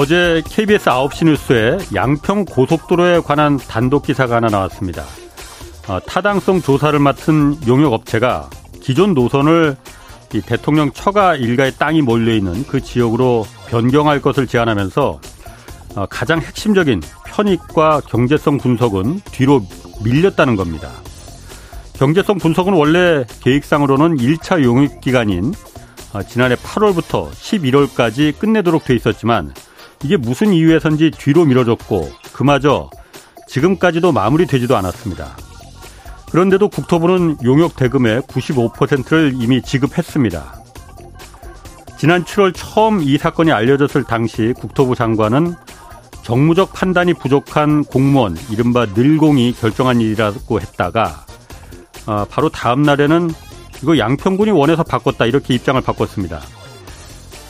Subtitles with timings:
[0.00, 5.02] 어제 KBS 9시 뉴스에 양평 고속도로에 관한 단독 기사가 하나 나왔습니다.
[5.88, 8.48] 어, 타당성 조사를 맡은 용역업체가
[8.80, 9.76] 기존 노선을
[10.46, 15.20] 대통령 처가 일가의 땅이 몰려있는 그 지역으로 변경할 것을 제안하면서
[15.96, 19.62] 어, 가장 핵심적인 편익과 경제성 분석은 뒤로
[20.04, 20.92] 밀렸다는 겁니다.
[21.94, 25.54] 경제성 분석은 원래 계획상으로는 1차 용역 기간인
[26.12, 29.52] 어, 지난해 8월부터 11월까지 끝내도록 돼 있었지만
[30.04, 32.90] 이게 무슨 이유에선지 뒤로 미뤄졌고 그마저
[33.48, 35.36] 지금까지도 마무리되지도 않았습니다.
[36.30, 40.58] 그런데도 국토부는 용역 대금의 95%를 이미 지급했습니다.
[41.98, 45.54] 지난 7월 처음 이 사건이 알려졌을 당시 국토부 장관은
[46.22, 51.24] 정무적 판단이 부족한 공무원, 이른바 늘공이 결정한 일이라고 했다가
[52.06, 53.30] 어, 바로 다음 날에는
[53.82, 56.40] 이거 양평군이 원해서 바꿨다 이렇게 입장을 바꿨습니다.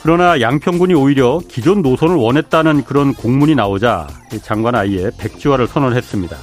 [0.01, 4.07] 그러나 양평군이 오히려 기존 노선을 원했다는 그런 공문이 나오자
[4.41, 6.37] 장관 아예 백지화를 선언했습니다.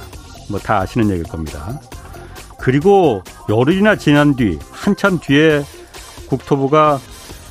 [0.49, 1.79] 뭐 다 아시는 얘기일 겁니다.
[2.59, 5.63] 그리고 열흘이나 지난 뒤 한참 뒤에
[6.29, 6.99] 국토부가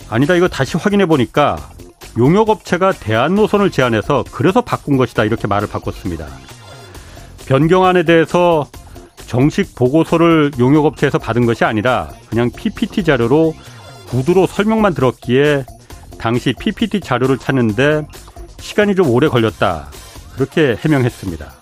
[0.09, 1.57] 아니다 이거 다시 확인해 보니까
[2.19, 6.27] 용역업체가 대안 노선을 제안해서 그래서 바꾼 것이다 이렇게 말을 바꿨습니다.
[7.47, 8.67] 변경안에 대해서
[9.27, 13.55] 정식 보고서를 용역업체에서 받은 것이 아니라 그냥 PPT 자료로
[14.09, 15.65] 구두로 설명만 들었기에
[16.27, 18.05] 당시 PPT 자료를 찾는데
[18.59, 19.87] 시간이 좀 오래 걸렸다.
[20.35, 21.53] 그렇게 해명했습니다.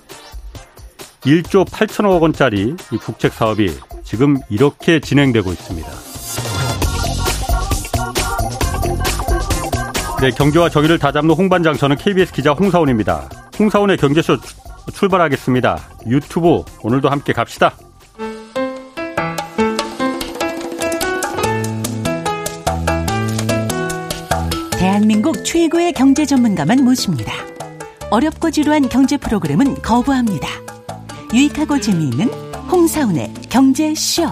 [1.21, 3.71] 1조 8천억 원짜리 이 국책 사업이
[4.05, 5.91] 지금 이렇게 진행되고 있습니다.
[10.23, 13.29] 네, 경제와 정의를 다잡는 홍반장 저는 KBS 기자 홍사원입니다.
[13.59, 14.39] 홍사원의 경제쇼
[14.95, 15.79] 출발하겠습니다.
[16.07, 17.75] 유튜브 오늘도 함께 갑시다.
[25.55, 27.33] 최고의 경제 전문가만 모십니다.
[28.11, 30.49] 어렵고 지루한 경제 프로그램은 거부합니다.
[31.33, 32.27] 유익하고 재미있는
[32.73, 34.25] 홍사운의 경제쇼.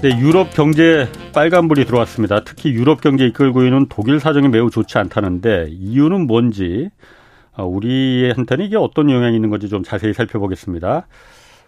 [0.00, 2.44] 네, 유럽 경제 빨간불이 들어왔습니다.
[2.44, 6.90] 특히 유럽 경제 이끌고 있는 독일 사정이 매우 좋지 않다는데 이유는 뭔지
[7.56, 11.08] 어, 우리한테는 이게 어떤 영향이 있는 건지 좀 자세히 살펴보겠습니다.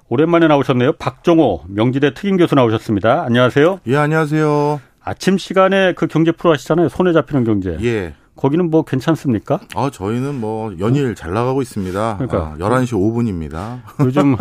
[0.09, 0.93] 오랜만에 나오셨네요.
[0.93, 3.25] 박정호 명지대 특임 교수 나오셨습니다.
[3.25, 3.81] 안녕하세요.
[3.89, 4.90] 예, 안녕하세요.
[5.03, 6.89] 아침 시간에 그 경제 프로 하시잖아요.
[6.89, 7.77] 손에 잡히는 경제.
[7.83, 8.15] 예.
[8.37, 9.61] 거기는 뭐 괜찮습니까?
[9.75, 12.17] 아, 저희는 뭐 연일 잘 나가고 있습니다.
[12.19, 13.81] 그러니까 아, 11시 5분입니다.
[14.01, 14.37] 요즘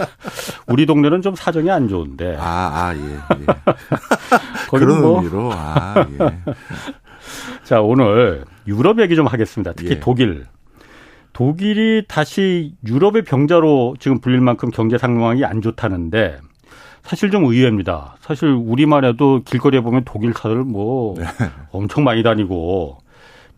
[0.66, 2.36] 우리 동네는 좀 사정이 안 좋은데.
[2.38, 3.00] 아, 아, 예.
[3.40, 3.46] 예.
[4.78, 5.18] 그런 뭐.
[5.20, 5.50] 의미로.
[5.52, 6.38] 아, 예.
[7.64, 9.72] 자, 오늘 유럽 얘기 좀 하겠습니다.
[9.74, 10.00] 특히 예.
[10.00, 10.46] 독일.
[11.34, 16.38] 독일이 다시 유럽의 병자로 지금 불릴 만큼 경제 상황이 안 좋다는데
[17.04, 18.16] 사실 좀 의외입니다.
[18.20, 21.24] 사실 우리만 해도 길거리에 보면 독일 차들 뭐 네.
[21.70, 22.98] 엄청 많이 다니고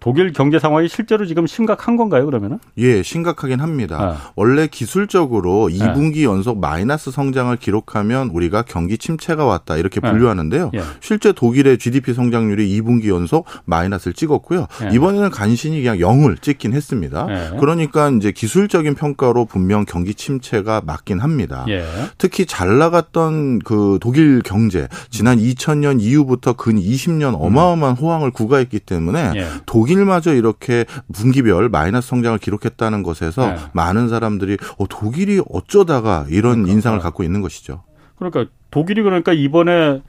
[0.01, 2.59] 독일 경제 상황이 실제로 지금 심각한 건가요, 그러면은?
[2.79, 3.97] 예, 심각하긴 합니다.
[4.01, 4.33] 아.
[4.37, 6.33] 원래 기술적으로 2분기 아.
[6.33, 10.11] 연속 마이너스 성장을 기록하면 우리가 경기 침체가 왔다 이렇게 아.
[10.11, 10.71] 분류하는데요.
[10.75, 10.83] 예.
[11.01, 14.67] 실제 독일의 GDP 성장률이 2분기 연속 마이너스를 찍었고요.
[14.85, 14.95] 예.
[14.95, 17.27] 이번에는 간신히 그냥 0을 찍긴 했습니다.
[17.31, 17.59] 예.
[17.59, 21.65] 그러니까 이제 기술적인 평가로 분명 경기 침체가 맞긴 합니다.
[21.69, 21.85] 예.
[22.17, 29.33] 특히 잘 나갔던 그 독일 경제 지난 2000년 이후부터 근 20년 어마어마한 호황을 구가했기 때문에
[29.35, 29.47] 예.
[29.67, 33.57] 독일 독일마저 이렇게 분기별 마이너스 성장을 기록했다는 것에서 네.
[33.73, 36.73] 많은 사람들이 어, 독일이 어쩌다가 이런 그러니까.
[36.73, 37.85] 인상을 갖고 있는 것이죠.
[38.17, 40.03] 그러니까 독일이 그러니까 이번에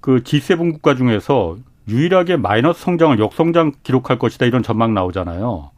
[0.00, 1.56] 그 G7 국가 중에서
[1.88, 5.70] 유일하게 마이너스 성장을 역성장 기록할 것이다 이런 전망 나오잖아요.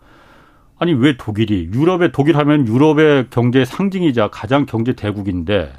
[0.79, 5.73] 아니 왜 독일이 유럽의 독일 하면 유럽의 경제 상징이자 가장 경제 대국인데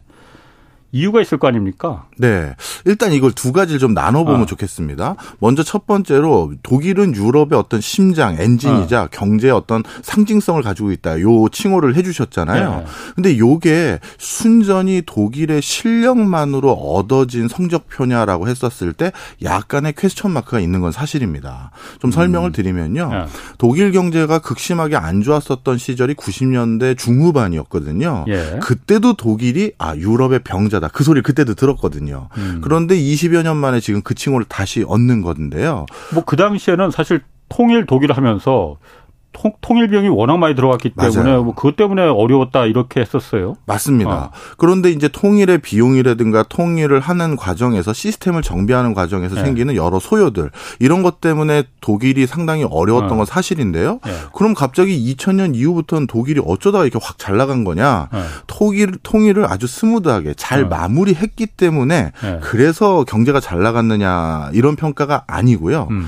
[0.92, 2.06] 이유가 있을 거 아닙니까?
[2.18, 2.56] 네.
[2.86, 4.46] 일단 이걸 두 가지를 좀 나눠보면 어.
[4.46, 5.16] 좋겠습니다.
[5.40, 9.08] 먼저 첫 번째로 독일은 유럽의 어떤 심장, 엔진이자 어.
[9.12, 11.22] 경제의 어떤 상징성을 가지고 있다.
[11.22, 12.70] 요 칭호를 해주셨잖아요.
[12.70, 12.86] 네.
[13.16, 19.12] 근데 요게 순전히 독일의 실력만으로 얻어진 성적표냐라고 했었을 때
[19.44, 21.72] 약간의 퀘스천 마크가 있는 건 사실입니다.
[22.00, 22.52] 좀 설명을 음.
[22.52, 23.10] 드리면요.
[23.12, 23.26] 네.
[23.60, 28.26] 독일 경제가 극심하게 안 좋았었던 시절이 90년대 중후반이었거든요.
[28.28, 28.60] 예.
[28.62, 30.90] 그때도 독일이 아, 유럽의 병자 독자다.
[30.90, 32.30] 그 소리 그때도 들었거든요.
[32.38, 32.62] 음.
[32.64, 35.86] 그런데 20여 년 만에 지금 그 칭호를 다시 얻는 건데요.
[36.14, 38.78] 뭐 그 당시에는 사실 통일 독일 하면서
[39.32, 41.44] 통, 통일비용이 워낙 많이 들어갔기 때문에 맞아요.
[41.44, 43.56] 뭐 그것 때문에 어려웠다 이렇게 했었어요.
[43.66, 44.12] 맞습니다.
[44.12, 44.32] 어.
[44.58, 49.44] 그런데 이제 통일의 비용이라든가 통일을 하는 과정에서 시스템을 정비하는 과정에서 네.
[49.44, 50.50] 생기는 여러 소요들
[50.80, 53.16] 이런 것 때문에 독일이 상당히 어려웠던 어.
[53.18, 54.00] 건 사실인데요.
[54.04, 54.12] 네.
[54.34, 58.08] 그럼 갑자기 2000년 이후부터는 독일이 어쩌다가 이렇게 확 잘 나간 거냐?
[58.12, 58.20] 네.
[58.48, 60.70] 통일 통일을 아주 스무드하게 잘 네.
[60.70, 62.40] 마무리했기 때문에 네.
[62.42, 65.88] 그래서 경제가 잘 나갔느냐 이런 평가가 아니고요.
[65.92, 66.08] 음.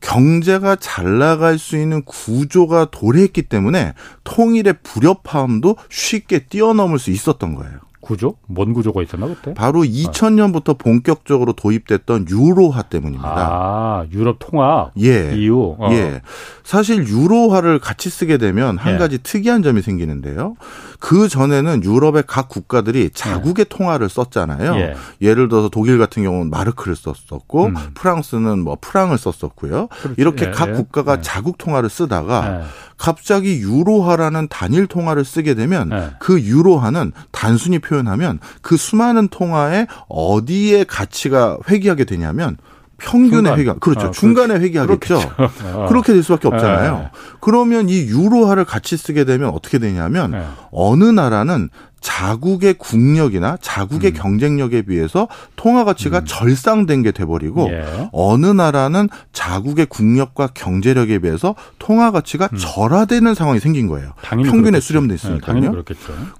[0.00, 7.78] 경제가 잘 나갈 수 있는 구조가 도래했기 때문에 통일의 불협화음도 쉽게 뛰어넘을 수 있었던 거예요.
[8.00, 8.36] 구조?
[8.46, 9.52] 뭔 구조가 있었나 그때?
[9.54, 13.28] 바로 2000년부터 본격적으로 도입됐던 유로화 때문입니다.
[13.28, 15.34] 아, 유럽 통합 예.
[15.34, 15.76] 이유.
[15.78, 15.90] 어.
[15.92, 16.22] 예.
[16.64, 18.98] 사실 유로화를 같이 쓰게 되면 한 예.
[18.98, 20.54] 가지 특이한 점이 생기는데요.
[20.98, 23.76] 그 전에는 유럽의 각 국가들이 자국의 예.
[23.76, 24.96] 통화를 썼잖아요.
[25.20, 25.34] 예.
[25.34, 27.74] 를 들어서 독일 같은 경우는 마르크를 썼었고 음.
[27.94, 29.88] 프랑스는 뭐 프랑을 썼었고요.
[29.88, 30.14] 그렇지.
[30.18, 30.50] 이렇게 예.
[30.50, 31.22] 각 국가가 예.
[31.22, 32.62] 자국 통화를 쓰다가
[32.96, 36.10] 갑자기 유로화라는 단일 통화를 쓰게 되면 네.
[36.18, 42.56] 그 유로화는 단순히 표현하면 그 수많은 통화에 어디에 가치가 회귀하게 되냐면
[42.98, 44.08] 평균의 회귀 그렇죠.
[44.08, 45.20] 아, 중간에 회귀하겠죠.
[45.36, 45.86] 아.
[45.88, 46.98] 그렇게 될 수밖에 없잖아요.
[46.98, 47.10] 네.
[47.40, 50.44] 그러면 이 유로화를 같이 쓰게 되면 어떻게 되냐면 네.
[50.72, 54.14] 어느 나라는 자국의 국력이나 자국의 음.
[54.14, 56.24] 경쟁력에 비해서 통화 가치가 음.
[56.26, 58.08] 절상된 게 돼버리고 예.
[58.12, 62.58] 어느 나라는 자국의 국력과 경제력에 비해서 통화 가치가 음.
[62.58, 64.12] 절하되는 상황이 생긴 거예요.
[64.22, 65.54] 평균에 수렴돼 있으니까요.
[65.54, 65.68] 네,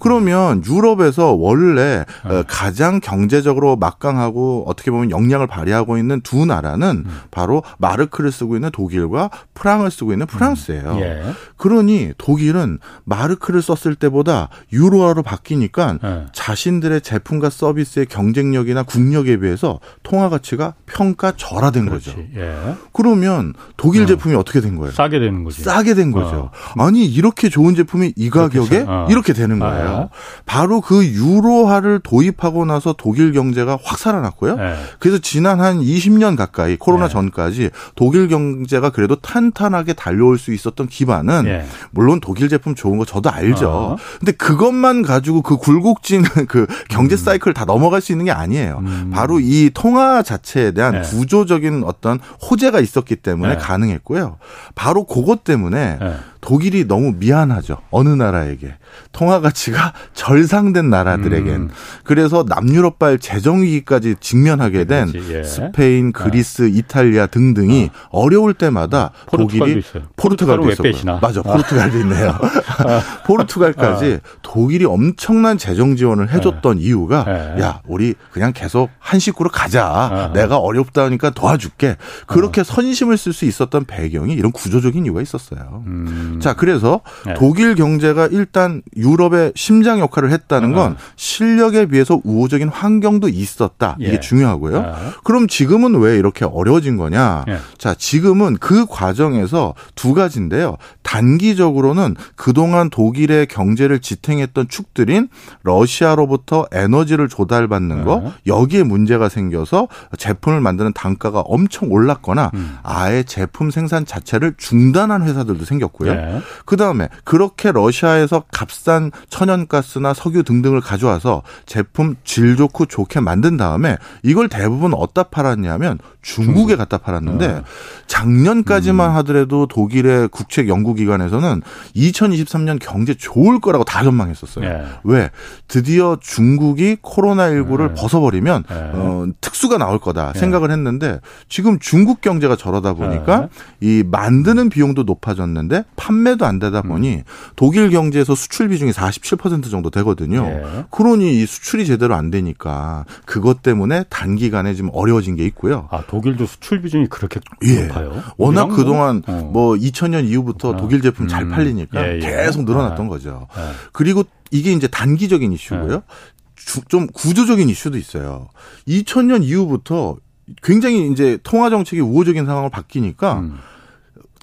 [0.01, 2.45] 그러면 유럽에서 원래 네.
[2.47, 7.21] 가장 경제적으로 막강하고 어떻게 보면 역량을 발휘하고 있는 두 나라는 음.
[7.31, 10.93] 바로 마르크를 쓰고 있는 독일과 프랑을 쓰고 있는 프랑스예요.
[10.93, 11.01] 음.
[11.01, 11.23] 예.
[11.57, 16.27] 그러니 독일은 마르크를 썼을 때보다 유로화로 바뀌 바뀌니까 네.
[16.33, 22.11] 자신들의 제품과 서비스의 경쟁력이나 국력에 비해서 통화 가치가 평가 절하된 그렇지.
[22.11, 22.23] 거죠.
[22.37, 22.75] 예.
[22.93, 24.07] 그러면 독일 어.
[24.07, 24.93] 제품이 어떻게 된 거예요?
[24.93, 25.63] 싸게 되는 거죠.
[25.63, 26.51] 싸게 된 거죠.
[26.77, 26.83] 어.
[26.85, 29.07] 아니 이렇게 좋은 제품이 이 가격에 어.
[29.11, 29.89] 이렇게 되는 아, 거예요.
[29.89, 30.09] 아,
[30.45, 34.57] 바로 그 유로화를 도입하고 나서 독일 경제가 확 살아났고요.
[34.59, 34.75] 예.
[34.99, 37.09] 그래서 지난 한 20년 가까이 코로나 예.
[37.09, 41.65] 전까지 독일 경제가 그래도 탄탄하게 달려올 수 있었던 기반은 예.
[41.91, 43.69] 물론 독일 제품 좋은 거 저도 알죠.
[43.69, 43.97] 어.
[44.19, 47.17] 근데 그것만 가지고 가지고 그 굴곡진 그 경제 음.
[47.17, 48.83] 사이클 다 넘어갈 수 있는 게 아니에요.
[48.85, 49.11] 음.
[49.13, 51.03] 바로 이 통화 자체에 대한 네.
[51.03, 52.19] 구조적인 어떤
[52.51, 53.59] 호재가 있었기 때문에 네.
[53.59, 54.39] 가능했고요.
[54.75, 56.17] 바로 그것 때문에 네.
[56.41, 57.79] 독일이 너무 미안하죠.
[57.91, 58.75] 어느 나라에게.
[59.13, 61.55] 통화 가치가 절상된 나라들에겐.
[61.55, 61.71] 음.
[62.05, 65.43] 그래서 남유럽발 재정 위기까지 직면하게 된 예.
[65.43, 66.67] 스페인, 그리스, 아.
[66.67, 68.29] 이탈리아 등등이 어.
[68.29, 70.05] 려울 때마다 독일이 있어요.
[70.17, 71.43] 포르투갈도 있었고 맞아.
[71.43, 72.39] 포르투갈도 있네요.
[73.27, 74.39] 포르투갈까지 아.
[74.43, 76.83] 독일이 엄청난 재정 지원을 해줬던 네.
[76.83, 77.63] 이유가 네.
[77.63, 79.87] 야 우리 그냥 계속 한 식구로 가자.
[79.87, 80.33] 아.
[80.33, 81.97] 내가 어렵다니까 도와줄게.
[82.27, 82.65] 그렇게 어.
[82.65, 85.83] 선심을 쓸 수 있었던 배경이 이런 구조적인 이유가 있었어요.
[85.87, 86.28] 음.
[86.41, 87.35] 자 그래서 네.
[87.35, 90.97] 독일 경제가 일단 유럽의 심장 역할을 했다는 건 음.
[91.17, 93.97] 실력에 비해서 우호적인 환경도 있었다.
[93.99, 94.21] 이게 예.
[94.21, 94.83] 중요하고요.
[94.83, 94.93] 네.
[95.25, 97.45] 그럼 지금은 왜 이렇게 어려워진 거냐?
[97.49, 97.59] 예.
[97.77, 100.77] 자 지금은 그 과정에서 두 가지인데요.
[101.03, 105.29] 단기적으로는 그동안 독일의 경제를 지탱했던 축들인
[105.63, 108.33] 러시아로부터 에너지를 조달받는 거 네.
[108.47, 112.77] 여기에 문제가 생겨서 제품을 만드는 단가가 엄청 올랐거나 음.
[112.83, 116.13] 아예 제품 생산 자체를 중단한 회사들도 생겼고요.
[116.19, 116.41] 네.
[116.65, 123.97] 그 다음에 그렇게 러시아에서 값싼 천연가스나 석유 등등을 가져와서 제품 질 좋고 좋게 만든 다음에
[124.23, 127.63] 이걸 대부분 어디다 팔았냐면 중국에 갖다 팔았는데 네.
[128.07, 129.17] 작년까지만 음.
[129.17, 131.63] 하더라도 독일의 국책 연구기관에서는
[131.97, 134.69] 2023년 경제 좋을 거라고 다 전망했었어요.
[134.69, 134.85] 네.
[135.05, 135.31] 왜?
[135.69, 137.95] 드디어 중국이 코로나19를 네.
[137.95, 138.91] 벗어버리면 네.
[138.95, 140.39] 어, 특수가 나올 거다 네.
[140.39, 143.49] 생각을 했는데 지금 중국 경제가 저러다 보니까 네.
[143.81, 147.23] 이 만드는 비용도 높아졌는데 판매도 안 되다 보니 음.
[147.55, 150.87] 독일 경제에서 수출 비중이 47% 정도 되거든요.
[150.91, 155.87] 그러니 이 수출이 제대로 안 되니까 그것 때문에 단기간에 지금 어려워진 게 있고요.
[155.91, 157.87] 아, 독일도 수출 비중이 그렇게 예.
[157.87, 158.23] 높아요?
[158.39, 159.51] 워낙 그동안 어.
[159.53, 160.77] 뭐 2000년 이후부터 아.
[160.77, 161.29] 독일 제품 음.
[161.29, 162.21] 잘 팔리니까 예, 예.
[162.21, 163.09] 계속 늘어났던 아.
[163.09, 163.47] 거죠.
[163.59, 163.63] 예.
[163.93, 165.95] 그리고 이게 이제 단기적인 이슈고요.
[165.95, 166.81] 예.
[166.89, 168.49] 좀 구조적인 이슈도 있어요.
[168.87, 170.17] 2000년 이후부터
[170.63, 173.59] 굉장히 이제 통화 정책이 우호적인 상황을 바뀌니까 음.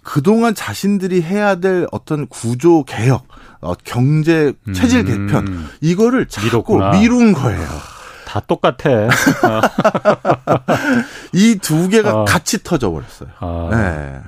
[0.05, 3.27] 그동안 자신들이 해야 될 어떤 구조 개혁,
[3.59, 5.27] 어, 경제 체질 음.
[5.27, 6.91] 개편 이거를 자꾸 미뤘구나.
[6.91, 7.67] 미룬 거예요.
[8.25, 8.89] 다 똑같아.
[11.33, 12.25] 이 두 개가 어.
[12.25, 13.29] 같이 터져 버렸어요.
[13.39, 13.69] 어.
[13.71, 14.19] 네.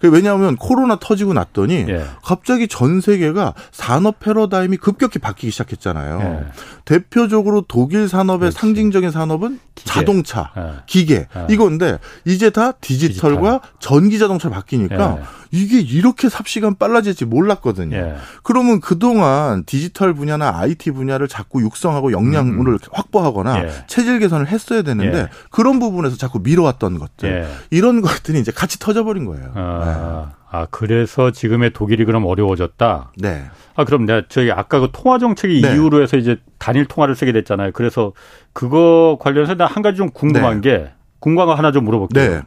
[0.00, 2.04] 그 왜냐하면 코로나 터지고 났더니 예.
[2.22, 6.20] 갑자기 전 세계가 산업 패러다임이 급격히 바뀌기 시작했잖아요.
[6.20, 6.46] 예.
[6.84, 8.58] 대표적으로 독일 산업의 그렇지.
[8.58, 9.90] 상징적인 산업은 기계.
[9.90, 10.72] 자동차, 예.
[10.86, 11.46] 기계 예.
[11.50, 13.60] 이건데 이제 다 디지털과 디지털.
[13.80, 15.24] 전기 자동차 바뀌니까 예.
[15.50, 17.96] 이게 이렇게 삽시간 빨라질지 몰랐거든요.
[17.96, 18.16] 예.
[18.42, 22.78] 그러면 그동안 디지털 분야나 IT 분야를 자꾸 육성하고 역량을 음.
[22.92, 29.24] 확보하거나 체질 개선을 했어야 되는데 그런 부분에서 자꾸 미뤄왔던 것들 이런 것들이 이제 같이 터져버린
[29.26, 29.50] 거예요.
[29.54, 29.60] 아.
[29.60, 33.12] 아, 아, 그래서 지금의 독일이 그럼 어려워졌다?
[33.18, 33.44] 네.
[33.74, 35.72] 아, 그럼 내가 저희 아까 그 통화 정책이 네.
[35.74, 37.72] 이유로 해서 이제 단일 통화를 쓰게 됐잖아요.
[37.74, 38.12] 그래서
[38.52, 40.70] 그거 관련해서 나 한 가지 좀 궁금한 네.
[40.70, 42.42] 게 궁금한 거 하나 좀 물어볼게요.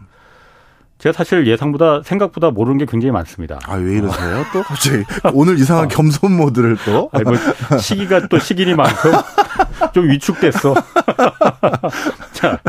[1.00, 1.04] 네.
[1.04, 3.58] 제가 사실 예상보다 생각보다 모르는 게 굉장히 많습니다.
[3.64, 4.44] 아 왜 이러세요?
[4.52, 5.04] 또 갑자기
[5.34, 5.88] 오늘 이상한 아.
[5.88, 7.10] 겸손 모드를 또.
[7.14, 7.36] 아니 뭐
[7.80, 9.12] 시기가 또 시기니만큼
[9.94, 10.76] 좀 위축됐어.
[12.34, 12.60] 자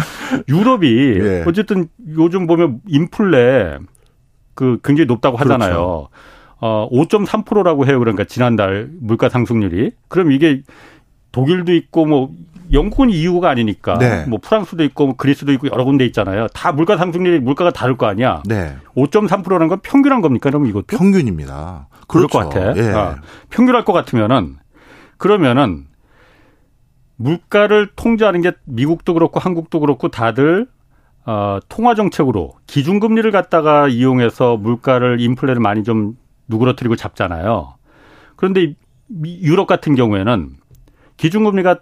[0.48, 0.86] 유럽이
[1.20, 1.44] 예.
[1.46, 3.78] 어쨌든 요즘 보면 인플레
[4.54, 5.70] 그 굉장히 높다고 하잖아요.
[5.70, 6.08] 그렇죠.
[6.60, 7.98] 어 5.3%라고 해요.
[7.98, 9.92] 그러니까 지난달 물가 상승률이.
[10.08, 10.62] 그럼 이게
[11.32, 12.30] 독일도 있고 뭐
[12.72, 14.24] 영국은 이유가 아니니까 네.
[14.26, 16.46] 뭐 프랑스도 있고 뭐 그리스도 있고 여러 군데 있잖아요.
[16.48, 18.42] 다 물가 상승률이 물가가 다를 거 아니야.
[18.46, 18.76] 네.
[18.96, 20.50] 5.3%라는 건 평균한 겁니까?
[20.50, 20.86] 그럼 이것도?
[20.86, 21.88] 평균입니다.
[22.06, 22.48] 그럴 그렇죠.
[22.48, 22.76] 것 같아.
[22.76, 22.92] 예.
[22.92, 23.16] 아,
[23.50, 24.56] 평균할 것 같으면은
[25.16, 25.86] 그러면은
[27.16, 30.66] 물가를 통제하는 게 미국도 그렇고 한국도 그렇고 다들
[31.26, 36.16] 어, 통화 정책으로 기준금리를 갖다가 이용해서 물가를 인플레를 많이 좀
[36.48, 37.74] 누그러뜨리고 잡잖아요.
[38.36, 38.74] 그런데
[39.22, 40.56] 유럽 같은 경우에는
[41.18, 41.80] 기준금리가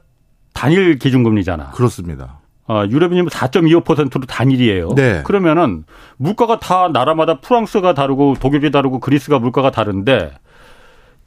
[0.59, 1.71] 단일 기준금리잖아.
[1.71, 2.41] 그렇습니다.
[2.67, 4.89] 어, 유럽이 4.25%로 단일이에요.
[4.97, 5.23] 네.
[5.23, 5.85] 그러면은
[6.17, 10.33] 물가가 다 나라마다 프랑스가 다르고 독일이 다르고 그리스가 물가가 다른데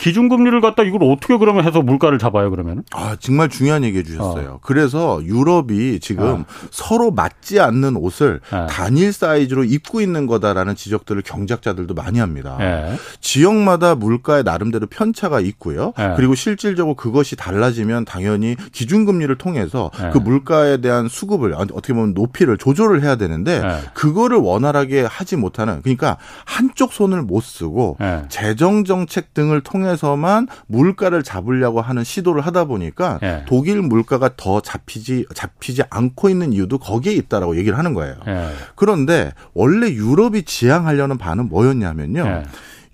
[0.02, 2.84] 기준금리를 갖다 이걸 어떻게 그러면 해서 물가를 잡아요 그러면?
[2.92, 4.54] 아 정말 중요한 얘기해 주셨어요.
[4.54, 4.60] 어.
[4.64, 6.46] 그래서 유럽이 지금 어.
[6.72, 8.66] 서로 맞지 않는 옷을 어.
[8.68, 12.58] 단일 사이즈로 입고 있는 거다라는 지적들을 경작자들도 많이 합니다.
[12.62, 12.98] 예.
[13.20, 15.94] 지역마다 물가에 나름대로 편차가 있고요.
[16.00, 16.14] 예.
[16.16, 20.10] 그리고 실질적으로 그것이 달라지면 당연히 기준금리를 통해서 예.
[20.10, 23.90] 그 물가에 대한 수급을 어떻게 보면 높이를 조절을 해야 되는데 예.
[23.94, 28.24] 그거를 원활하게 하지 못하는 그러니까 한쪽 손을 못 쓰고 예.
[28.30, 33.44] 재정 정책 등을 통해 통해서만 물가를 잡으려고 하는 시도를 하다 보니까 예.
[33.48, 38.16] 독일 물가가 더 잡히지 잡히지 않고 있는 이유도 거기에 있다라고 얘기를 하는 거예요.
[38.28, 38.50] 예.
[38.76, 42.44] 그런데 원래 유럽이 지향하려는 바는 뭐였냐면요.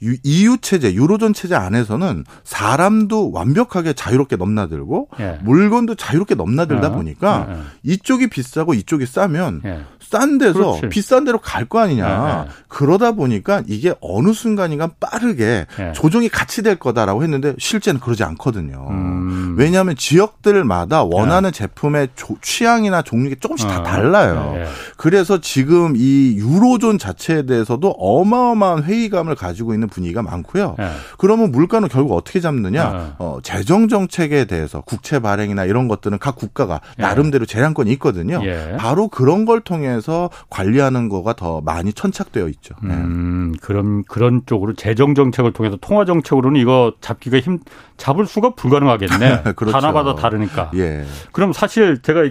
[0.03, 0.15] 예.
[0.23, 5.39] EU 체제, 유로존 체제 안에서는 사람도 완벽하게 자유롭게 넘나들고 예.
[5.43, 6.91] 물건도 자유롭게 넘나들다 어.
[6.91, 7.53] 보니까 예.
[7.53, 7.57] 예.
[7.83, 9.81] 이쪽이 비싸고 이쪽이 싸면 예.
[10.01, 10.89] 싼 데서 그렇지.
[10.89, 12.07] 비싼 데로 갈 거 아니냐.
[12.07, 12.49] 네, 네.
[12.69, 15.91] 그러다 보니까 이게 어느 순간인가 빠르게 네.
[15.93, 18.87] 조정이 같이 될 거다라고 했는데 실제는 그러지 않거든요.
[18.89, 19.55] 음.
[19.57, 21.57] 왜냐하면 지역들마다 원하는 네.
[21.57, 23.69] 제품의 조, 취향이나 종류가 조금씩 어.
[23.69, 24.51] 다 달라요.
[24.53, 24.69] 네, 네.
[24.95, 30.75] 그래서 지금 이 유로존 자체에 대해서도 어마어마한 회의감을 가지고 있는 분위기가 많고요.
[31.17, 33.15] 그러면 물가는 결국 어떻게 잡느냐?
[33.19, 38.41] 어, 재정 정책에 대해서 국채 발행이나 이런 것들은 각 국가가 나름대로 재량권이 있거든요.
[38.43, 38.75] 예.
[38.77, 42.75] 바로 그런 걸 통해 통해서 관리하는 거가 더 많이 천착되어 있죠.
[42.83, 42.93] 네.
[42.93, 47.59] 음, 그런 그런 쪽으로 재정 정책을 통해서 통화 정책으로는 이거 잡기가 힘
[47.95, 49.53] 잡을 수가 불가능하겠네.
[49.55, 49.77] 그렇죠.
[49.77, 50.71] 하나마다 다르니까.
[50.75, 51.05] 예.
[51.31, 52.29] 그럼 사실 제가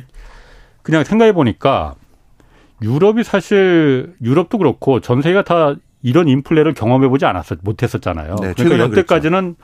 [0.83, 1.95] 그냥 생각해 보니까
[2.83, 8.37] 유럽이 사실 유럽도 그렇고 전 세계가 다 이런 인플레를 경험해 보지 않았었 못했었잖아요.
[8.41, 9.57] 네, 그러니까 여태까지는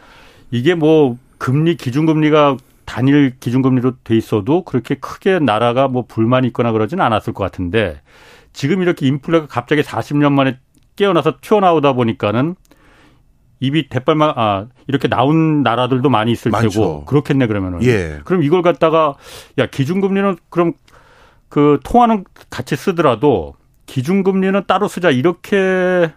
[0.50, 7.04] 이게 뭐 금리 기준금리가 단일 기준금리로 돼 있어도 그렇게 크게 나라가 뭐 불만이 있거나 그러지는
[7.04, 8.00] 않았을 것 같은데
[8.52, 10.58] 지금 이렇게 인플레가 갑자기 40년 만에
[10.96, 12.54] 깨어나서 튀어나오다 보니까는
[13.60, 16.68] 입이 대빨만 아 이렇게 나온 나라들도 많이 있을 많죠.
[16.68, 18.20] 테고 그렇겠네 그러면은 예.
[18.24, 19.14] 그럼 이걸 갖다가
[19.58, 20.72] 야 기준금리는 그럼
[21.48, 23.54] 그 통화는 같이 쓰더라도
[23.86, 26.10] 기준금리는 따로 쓰자 이렇게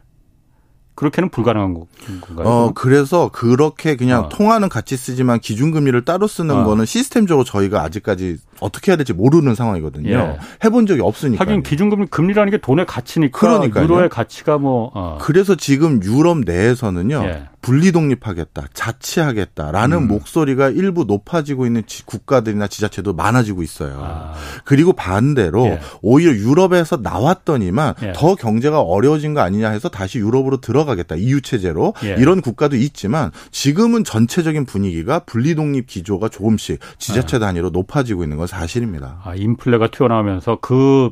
[0.96, 1.74] 그렇게는 불가능한
[2.22, 2.48] 건가요?
[2.48, 4.30] 어, 그래서 그렇게 그냥 어.
[4.30, 6.64] 통화는 같이 쓰지만 기준금리를 따로 쓰는 어.
[6.64, 10.10] 거는 시스템적으로 저희가 아직까지 어떻게 해야 될지 모르는 상황이거든요.
[10.10, 10.38] 예.
[10.64, 11.44] 해본 적이 없으니까.
[11.44, 13.40] 하긴 기준금리 금리라는 게 돈의 가치니까.
[13.40, 14.92] 그러니까 유로의 가치가 뭐.
[14.94, 15.18] 어.
[15.22, 17.24] 그래서 지금 유럽 내에서는요.
[17.26, 17.44] 예.
[17.66, 20.08] 분리 독립하겠다, 자치하겠다라는 음.
[20.08, 24.00] 목소리가 일부 높아지고 있는 국가들이나 지자체도 많아지고 있어요.
[24.04, 24.34] 아.
[24.66, 25.80] 그리고 반대로 예.
[26.04, 28.14] 오히려 유럽에서 나왔더니만 예.
[28.16, 31.16] 더 경제가 어려워진 거 아니냐 해서 다시 유럽으로 들어가겠다.
[31.16, 32.16] EU 체제로 예.
[32.20, 37.40] 이런 국가도 있지만 지금은 전체적인 분위기가 분리 독립 기조가 조금씩 지자체 아.
[37.40, 39.20] 단위로 높아지고 있는 건 사실입니다.
[39.24, 41.12] 아, 인플레가 튀어나오면서 그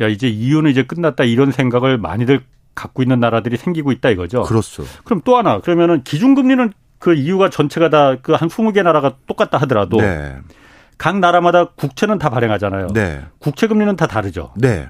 [0.00, 2.40] 야, 이제 이유는 이제 끝났다 이런 생각을 많이들
[2.74, 4.42] 갖고 있는 나라들이 생기고 있다 이거죠.
[4.42, 4.84] 그렇죠.
[5.04, 9.98] 그럼 또 하나 그러면은 기준금리는 그 이유가 전체가 다 그 한 20개 나라가 똑같다 하더라도
[9.98, 10.36] 네.
[10.96, 12.88] 각 나라마다 국채는 다 발행하잖아요.
[12.94, 13.22] 네.
[13.38, 14.52] 국채 금리는 다 다르죠.
[14.56, 14.88] 네.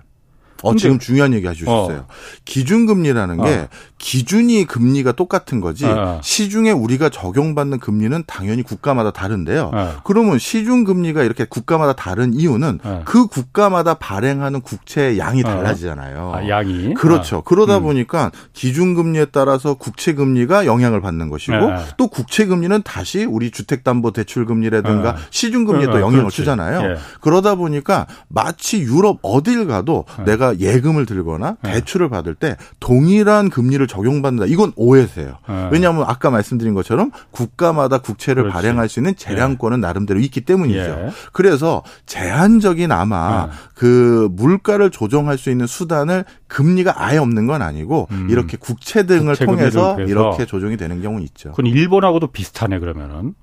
[0.62, 1.96] 어, 지금 중요한 얘기 해주셨어요.
[1.98, 2.06] 어.
[2.44, 3.68] 기준금리라는 게 어.
[3.98, 6.20] 기준이 금리가 똑같은 거지 어, 어.
[6.22, 9.70] 시중에 우리가 적용받는 금리는 당연히 국가마다 다른데요.
[9.72, 9.96] 어.
[10.04, 13.02] 그러면 시중 금리가 이렇게 국가마다 다른 이유는 어.
[13.04, 16.32] 그 국가마다 발행하는 국채의 양이 달라지잖아요.
[16.34, 17.42] 아, 양이 그렇죠.
[17.42, 17.82] 그러다 음.
[17.84, 21.56] 보니까 기준 금리에 따라서 국채 금리가 영향을 받는 것이고
[21.96, 26.36] 또 국채 금리는 다시 우리 주택담보대출 금리라든가 시중 금리에 또 영향을 그렇지.
[26.36, 26.82] 주잖아요.
[26.82, 26.96] 예.
[27.20, 31.72] 그러다 보니까 마치 유럽 어딜 가도 내가 우리가 예금을 들거나 네.
[31.72, 34.46] 대출을 받을 때 동일한 금리를 적용받는다.
[34.46, 35.38] 이건 오해세요.
[35.48, 35.68] 네.
[35.72, 38.54] 왜냐하면 아까 말씀드린 것처럼 국가마다 국채를 그렇지.
[38.54, 39.86] 발행할 수 있는 재량권은 네.
[39.86, 40.78] 나름대로 있기 때문이죠.
[40.78, 41.10] 예.
[41.32, 43.52] 그래서 제한적인 아마 네.
[43.74, 48.28] 그 물가를 조정할 수 있는 수단을 금리가 아예 없는 건 아니고 음.
[48.30, 51.50] 이렇게 국채 등을 국채 통해서 이렇게 조정이 되는 경우 있죠.
[51.50, 53.34] 그건 일본하고도 비슷하네 그러면은.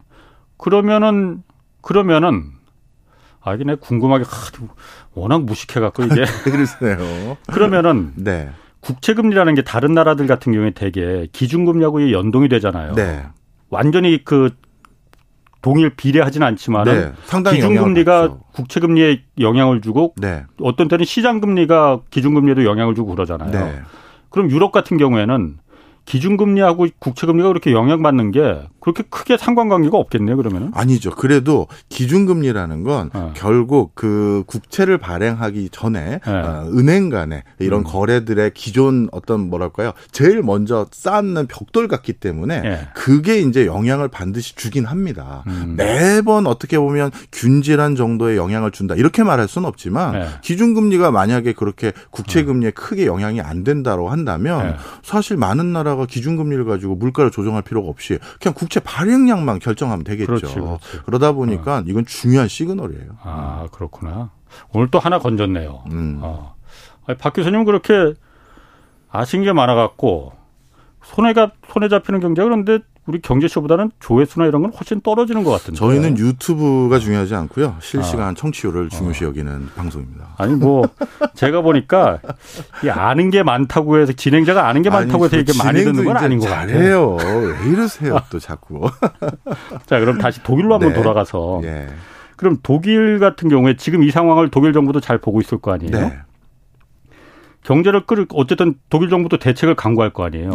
[0.57, 1.43] 그러면은
[1.81, 2.57] 그러면은
[3.41, 4.67] 아 이게 내 궁금하게 하,
[5.17, 7.37] 워낙 무식해갖고 이게 그러세요.
[7.47, 8.49] 그러면은 네.
[8.79, 12.93] 국채금리라는 게 다른 나라들 같은 경우에 되게 기준금리하고 연동이 되잖아요.
[12.93, 13.23] 네.
[13.69, 14.51] 완전히 그
[15.61, 17.11] 동일 비례하지는 않지만 네,
[17.51, 20.45] 기준금리가 국채금리에 영향을 주고 네.
[20.61, 23.51] 어떤 때는 시장금리가 기준금리에도 영향을 주고 그러잖아요.
[23.51, 23.81] 네.
[24.29, 25.57] 그럼 유럽 같은 경우에는
[26.07, 30.71] 기준금리하고 국채금리가 그렇게 영향받는 게 그렇게 크게 상관관계가 없겠네요, 그러면은?
[30.73, 31.11] 아니죠.
[31.11, 33.31] 그래도 기준금리라는 건 네.
[33.33, 36.31] 결국 그 국채를 발행하기 전에 네.
[36.31, 37.83] 어, 은행 간에 이런 음.
[37.83, 39.91] 거래들의 기존 어떤 뭐랄까요.
[40.11, 42.87] 제일 먼저 쌓는 벽돌 같기 때문에 네.
[42.95, 45.43] 그게 이제 영향을 반드시 주긴 합니다.
[45.47, 45.75] 음.
[45.77, 48.95] 매번 어떻게 보면 균질한 정도의 영향을 준다.
[48.95, 50.27] 이렇게 말할 수는 없지만 네.
[50.41, 54.75] 기준금리가 만약에 그렇게 국채금리에 크게 영향이 안 된다고 한다면 네.
[55.03, 60.27] 사실 많은 나라 가 기준금리를 가지고 물가를 조정할 필요가 없이 그냥 국채 발행량만 결정하면 되겠죠.
[60.27, 60.99] 그렇지, 그렇지.
[61.05, 61.83] 그러다 보니까 어.
[61.85, 63.17] 이건 중요한 시그널이에요.
[63.21, 64.31] 아 그렇구나.
[64.73, 65.83] 오늘 또 하나 건졌네요.
[65.91, 66.19] 음.
[66.21, 66.55] 어.
[67.19, 68.13] 박 교수님 그렇게
[69.09, 70.33] 아신 게 많아갖고
[71.03, 75.79] 손해가 손해 잡히는 경제 그런데 우리 경제쇼보다는 조회수나 이런 건 훨씬 떨어지는 것 같은데.
[75.79, 77.77] 저희는 유튜브가 중요하지 않고요.
[77.79, 78.33] 실시간 아.
[78.33, 79.69] 청취율을 중요시 여기는 어.
[79.77, 80.27] 방송입니다.
[80.37, 80.83] 아니 뭐
[81.33, 82.19] 제가 보니까
[82.83, 86.39] 이 아는 게 많다고 해서 진행자가 아는 게 많다고 해서 이렇게 많이 듣는 건 아닌
[86.39, 87.15] 것 같아요.
[87.15, 88.89] 왜 이러세요 또 자꾸.
[89.87, 90.95] 자 그럼 다시 독일로 한번 네.
[90.95, 91.61] 돌아가서.
[91.63, 91.87] 네.
[92.35, 95.91] 그럼 독일 같은 경우에 지금 이 상황을 독일 정부도 잘 보고 있을 거 아니에요?
[95.91, 96.19] 네.
[97.63, 100.51] 경제를 끌 어쨌든 독일 정부도 대책을 강구할 거 아니에요.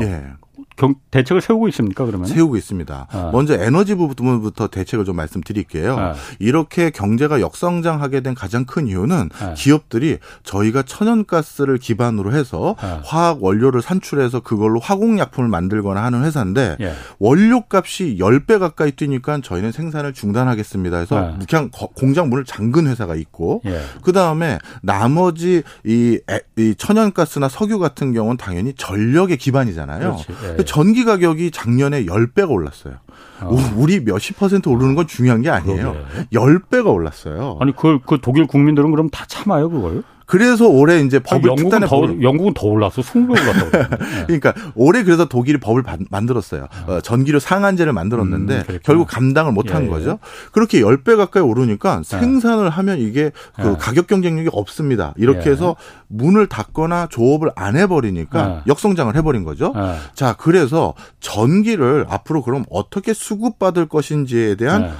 [0.76, 0.82] 네.
[0.82, 2.26] 경, 대책을 세우고 있습니까 그러면?
[2.26, 3.06] 세우고 있습니다.
[3.10, 3.30] 아.
[3.32, 5.96] 먼저 에너지 부분부터 대책을 좀 말씀드릴게요.
[5.98, 6.14] 아.
[6.38, 9.54] 이렇게 경제가 역성장하게 된 가장 큰 이유는 아.
[9.54, 13.00] 기업들이 저희가 천연가스를 기반으로 해서 아.
[13.04, 16.92] 화학 원료를 산출해서 그걸로 화공약품을 만들거나 하는 회사인데 예.
[17.18, 20.96] 원료값이 10배 가까이 뛰니까 저희는 생산을 중단하겠습니다.
[20.98, 21.38] 해서 아.
[21.48, 23.80] 그냥 공장 문을 잠근 회사가 있고 예.
[24.02, 26.18] 그다음에 나머지 이,
[26.56, 30.16] 이 천연가스나 석유 같은 경우는 당연히 전력의 기반이잖아요.
[30.62, 30.64] 예.
[30.64, 32.94] 그 전기 가격이 작년에 10배가 올랐어요.
[33.40, 33.56] 어.
[33.76, 35.92] 우리 몇십 퍼센트 오르는 건 중요한 게 아니에요.
[35.92, 36.28] 그러게.
[36.32, 37.58] 10배가 올랐어요.
[37.60, 40.02] 아니, 그, 그 독일 국민들은 그럼 다 참아요, 그걸?
[40.26, 42.22] 그래서 올해 이제 법을 아니, 영국은 더 법을.
[42.22, 43.02] 영국은 더 올랐어.
[43.02, 43.70] 20배 올랐어.
[43.70, 44.24] 네.
[44.26, 46.68] 그러니까 올해 그래서 독일이 법을 만들었어요.
[46.86, 50.10] 어, 전기료 상한제를 만들었는데 음, 결국 감당을 못한 예, 거죠.
[50.10, 50.18] 예.
[50.52, 52.02] 그렇게 10배 가까이 오르니까 예.
[52.02, 53.76] 생산을 하면 이게 그 예.
[53.78, 55.14] 가격 경쟁력이 없습니다.
[55.16, 55.52] 이렇게 예.
[55.52, 55.76] 해서
[56.08, 59.72] 문을 닫거나 조업을 안 해버리니까 역성장을 해버린 거죠.
[60.14, 64.92] 자, 그래서 전기를 앞으로 그럼 어떻게 수급받을 것인지에 대한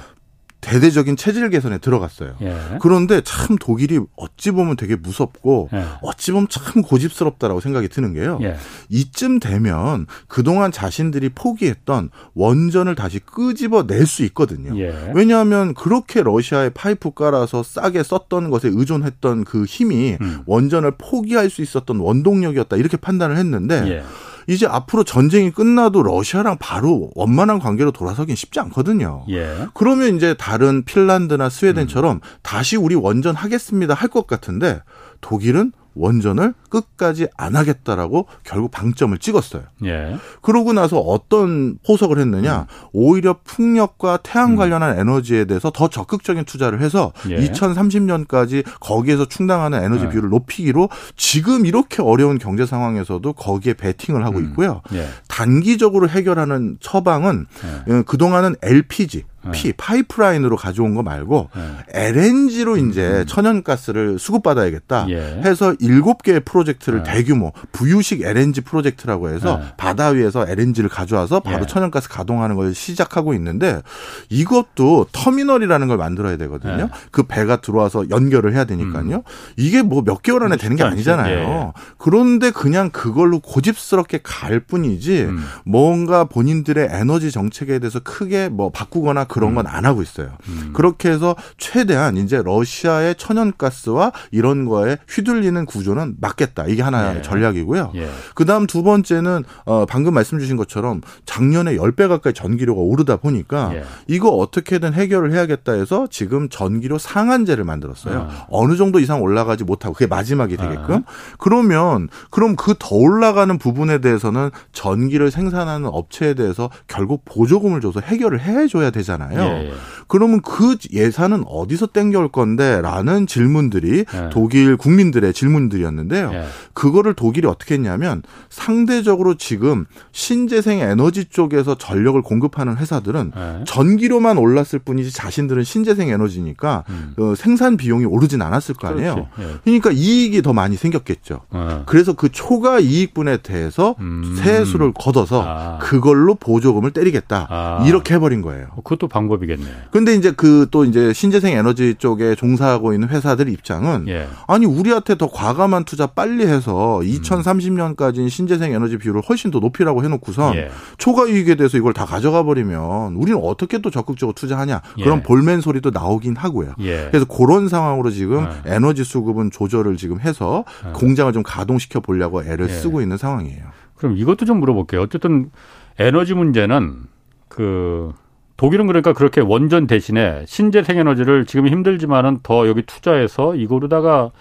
[0.63, 2.35] 대대적인 체질 개선에 들어갔어요.
[2.41, 2.55] 예.
[2.81, 5.83] 그런데 참 독일이 어찌 보면 되게 무섭고 예.
[6.01, 8.39] 어찌 보면 참 고집스럽다라고 생각이 드는 게요.
[8.41, 8.55] 예.
[8.89, 14.77] 이쯤 되면 그동안 자신들이 포기했던 원전을 다시 끄집어 낼 수 있거든요.
[14.79, 15.11] 예.
[15.15, 20.41] 왜냐하면 그렇게 러시아에 파이프 깔아서 싸게 썼던 것에 의존했던 그 힘이 음.
[20.45, 24.03] 원전을 포기할 수 있었던 원동력이었다 이렇게 판단을 했는데 예.
[24.47, 29.25] 이제 앞으로 전쟁이 끝나도 러시아랑 바로 원만한 관계로 돌아서긴 쉽지 않거든요.
[29.29, 29.67] 예.
[29.73, 32.19] 그러면 이제 다른 핀란드나 스웨덴처럼 음.
[32.41, 34.81] 다시 우리 원전 하겠습니다 할 것 같은데
[35.21, 39.63] 독일은 원전을 끝까지 안 하겠다라고 결국 방점을 찍었어요.
[39.85, 40.17] 예.
[40.41, 42.61] 그러고 나서 어떤 포석을 했느냐?
[42.61, 42.65] 음.
[42.93, 44.55] 오히려 풍력과 태양 음.
[44.55, 44.99] 관련한 음.
[44.99, 47.37] 에너지에 대해서 더 적극적인 투자를 해서 예.
[47.37, 50.09] 2030년까지 거기에서 충당하는 에너지 예.
[50.09, 54.45] 비율을 높이기로 지금 이렇게 어려운 경제 상황에서도 거기에 베팅을 하고 음.
[54.45, 54.81] 있고요.
[54.91, 55.07] 음.
[55.27, 57.45] 단기적으로 해결하는 처방은
[57.87, 57.93] 예.
[57.93, 59.73] 어, 그동안은 LPG 피 네.
[59.75, 61.61] 파이프라인으로 가져온 거 말고 네.
[61.89, 63.25] LNG로 이제 음.
[63.25, 65.41] 천연가스를 수급받아야겠다 예.
[65.43, 67.13] 해서 일곱 개의 프로젝트를 네.
[67.13, 69.65] 대규모 부유식 LNG 프로젝트라고 해서 네.
[69.77, 71.65] 바다 위에서 LNG를 가져와서 바로 예.
[71.65, 73.81] 천연가스 가동하는 걸 시작하고 있는데
[74.29, 76.77] 이것도 터미널이라는 걸 만들어야 되거든요.
[76.77, 76.89] 네.
[77.11, 79.15] 그 배가 들어와서 연결을 해야 되니까요.
[79.17, 79.21] 음.
[79.57, 81.73] 이게 뭐 몇 개월 안에 되는 게 아니잖아요.
[81.77, 81.81] 예.
[81.97, 85.43] 그런데 그냥 그걸로 고집스럽게 갈 뿐이지 음.
[85.65, 90.29] 뭔가 본인들의 에너지 정책에 대해서 크게 뭐 바꾸거나 그런 건 안 하고 있어요.
[90.49, 90.69] 음.
[90.73, 96.65] 그렇게 해서 최대한 이제 러시아의 천연가스와 이런 거에 휘둘리는 구조는 막겠다.
[96.67, 97.21] 이게 하나의 예.
[97.21, 97.93] 전략이고요.
[97.95, 98.09] 예.
[98.35, 103.83] 그다음 두 번째는 어 방금 말씀 주신 것처럼 작년에 10배 가까이 전기료가 오르다 보니까 예.
[104.07, 108.27] 이거 어떻게든 해결을 해야겠다 해서 지금 전기료 상한제를 만들었어요.
[108.29, 108.45] 아.
[108.49, 110.95] 어느 정도 이상 올라가지 못하고 그게 마지막이 되게끔.
[110.95, 111.01] 아.
[111.39, 118.41] 그러면 그럼 그 더 올라가는 부분에 대해서는 전기를 생산하는 업체에 대해서 결국 보조금을 줘서 해결을
[118.41, 119.22] 해 줘야 되잖아요.
[119.31, 119.37] 예.
[119.37, 119.73] 예.
[120.07, 124.29] 그러면 그 예산은 어디서 땡겨올 건데 라는 질문들이 예.
[124.31, 126.31] 독일 국민들의 질문들이었는데요.
[126.33, 126.45] 예.
[126.73, 133.63] 그거를 독일이 어떻게 했냐면 상대적으로 지금 신재생 에너지 쪽에서 전력을 공급하는 회사들은 예.
[133.65, 137.13] 전기료만 올랐을 뿐이지 자신들은 신재생 에너지니까 음.
[137.17, 139.27] 어, 생산 비용이 오르진 않았을 거 아니에요.
[139.39, 139.45] 예.
[139.63, 141.41] 그러니까 이익이 더 많이 생겼겠죠.
[141.55, 141.83] 예.
[141.85, 144.35] 그래서 그 초과 이익분에 대해서 음.
[144.37, 145.77] 세수를 걷어서 아.
[145.79, 147.47] 그걸로 보조금을 때리겠다.
[147.49, 147.83] 아.
[147.87, 148.67] 이렇게 해버린 거예요.
[148.83, 149.65] 그것도 방법이겠네.
[149.91, 154.27] 근데 이제 그 또 이제 신재생 에너지 쪽에 종사하고 있는 회사들 입장은 예.
[154.47, 160.55] 아니 우리한테 더 과감한 투자 빨리 해서 2030년까지는 신재생 에너지 비율을 훨씬 더 높이라고 해놓고선
[160.55, 160.69] 예.
[160.97, 165.23] 초과 이익에 대해서 이걸 다 가져가 버리면 우리는 어떻게 또 적극적으로 투자하냐 그런 예.
[165.23, 166.73] 볼멘 소리도 나오긴 하고요.
[166.79, 167.09] 예.
[167.11, 168.75] 그래서 그런 상황으로 지금 예.
[168.75, 170.91] 에너지 수급은 조절을 지금 해서 예.
[170.93, 173.63] 공장을 좀 가동시켜 보려고 애를 쓰고 있는 상황이에요.
[173.95, 175.01] 그럼 이것도 좀 물어볼게요.
[175.01, 175.51] 어쨌든
[175.99, 177.03] 에너지 문제는
[177.47, 178.11] 그
[178.57, 184.31] 독일은 그러니까 그렇게 원전 대신에 신재생 에너지를 지금 힘들지만은 더 여기 투자해서 이거로다가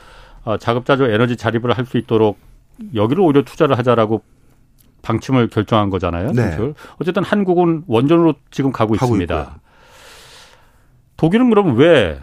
[0.44, 2.38] 아, 자급자족 에너지 자립을 할 수 있도록
[2.94, 4.22] 여기를 오히려 투자를 하자라고
[5.02, 6.32] 방침을 결정한 거잖아요.
[6.32, 6.56] 네.
[7.00, 9.40] 어쨌든 한국은 원전으로 지금 가고, 가고 있습니다.
[9.40, 9.60] 있고요.
[11.16, 12.20] 독일은 그럼 왜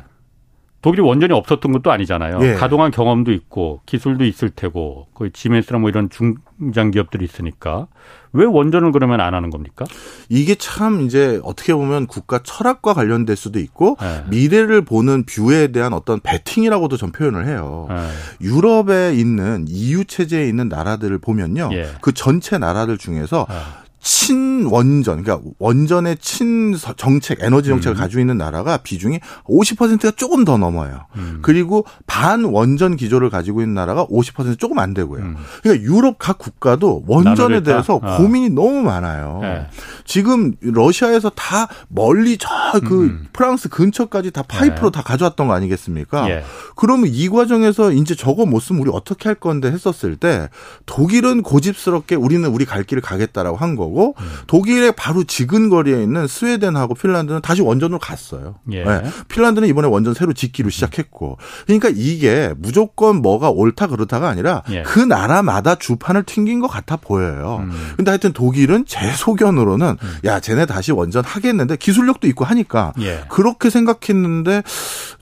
[0.81, 2.39] 독일이 원전이 없었던 것도 아니잖아요.
[2.41, 2.53] 예.
[2.53, 7.87] 가동한 경험도 있고 기술도 있을 테고 거의 지멘스나 뭐 이런 중장 기업들이 있으니까
[8.31, 9.85] 왜 원전을 그러면 안 하는 겁니까?
[10.29, 14.23] 이게 참 이제 어떻게 보면 국가 철학과 관련될 수도 있고 네.
[14.29, 17.87] 미래를 보는 view에 대한 어떤 배팅이라고도 전 표현을 해요.
[17.89, 18.07] 네.
[18.41, 21.69] 유럽에 있는 EU 체제에 있는 나라들을 보면요.
[21.73, 21.87] 예.
[22.01, 23.55] 그 전체 나라들 중에서 네.
[24.01, 27.99] 친원전, 그러니까 원전의 친 정책, 에너지 정책을 음.
[27.99, 31.05] 가지고 있는 나라가 비중이 50%가 조금 더 넘어요.
[31.17, 31.39] 음.
[31.41, 35.21] 그리고 반원전 기조를 가지고 있는 나라가 50% 조금 안 되고요.
[35.21, 35.35] 음.
[35.61, 38.17] 그러니까 유럽 각 국가도 원전에 대해서 어.
[38.17, 39.39] 고민이 너무 많아요.
[39.41, 39.67] 네.
[40.05, 43.27] 지금 러시아에서 다 멀리 저그 음.
[43.33, 44.97] 프랑스 근처까지 다 파이프로 네.
[44.97, 46.29] 다 가져왔던 거 아니겠습니까?
[46.29, 46.43] 예.
[46.75, 50.49] 그러면 이 과정에서 이제 저거 못 쓰면 우리 어떻게 할 건데 했었을 때
[50.85, 54.25] 독일은 고집스럽게 우리는 우리 갈 길을 가겠다라고 한 거고 거고 음.
[54.47, 58.55] 독일의 바로 지근거리에 있는 스웨덴하고 핀란드는 다시 원전으로 갔어요.
[58.71, 58.83] 예.
[58.83, 59.03] 네.
[59.27, 64.83] 핀란드는 이번에 원전 새로 짓기로 시작했고 그러니까 이게 무조건 뭐가 옳다 그렇다가 아니라 예.
[64.83, 67.59] 그 나라마다 주판을 튕긴 것 같아 보여요.
[67.63, 67.71] 음.
[67.95, 70.17] 근데 하여튼 독일은 제 소견으로는 음.
[70.25, 73.23] 야 쟤네 다시 원전 하겠는데 기술력도 있고 하니까 예.
[73.29, 74.63] 그렇게 생각했는데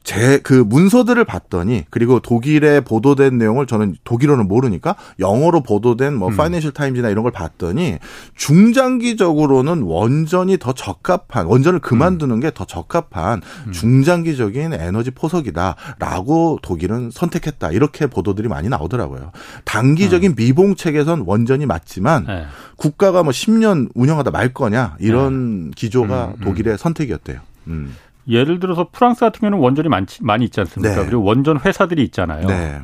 [0.04, 6.38] 제 그 문서들을 봤더니 그리고 독일에 보도된 내용을 저는 독일어는 모르니까 영어로 보도된 뭐 음.
[6.38, 7.98] 파이낸셜 타임즈나 이런 걸 봤더니
[8.36, 13.72] 중 중장기적으로는 원전이 더 적합한 원전을 그만두는 게 더 적합한 음.
[13.72, 19.32] 중장기적인 에너지 포석이다라고 독일은 선택했다 이렇게 보도들이 많이 나오더라고요.
[19.64, 20.36] 단기적인 음.
[20.36, 22.46] 미봉책에선 원전이 맞지만 네.
[22.78, 25.72] 국가가 뭐 10년 운영하다 말 거냐 이런 네.
[25.76, 27.40] 기조가 음, 독일의 선택이었대요.
[27.68, 27.96] 음.
[28.28, 30.96] 예를 들어서 프랑스 같은 경우는 원전이 많지, 많이 있지 않습니까?
[30.96, 31.06] 네.
[31.06, 32.48] 그리고 원전 회사들이 있잖아요.
[32.48, 32.80] 네.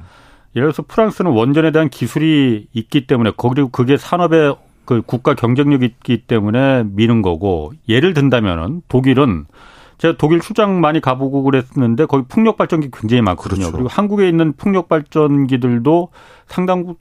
[0.56, 4.54] 예를 들어서 프랑스는 원전에 대한 기술이 있기 때문에 그리고 그게 산업에
[4.86, 9.46] 그 국가 경쟁력이 있기 때문에 미는 거고 예를 든다면은 독일은
[9.98, 13.60] 제가 독일 출장 많이 가보고 그랬는데 거기 풍력 발전기 굉장히 많거든요.
[13.60, 13.72] 그렇죠.
[13.72, 16.10] 그리고 한국에 있는 풍력 발전기들도
[16.48, 16.96] 상당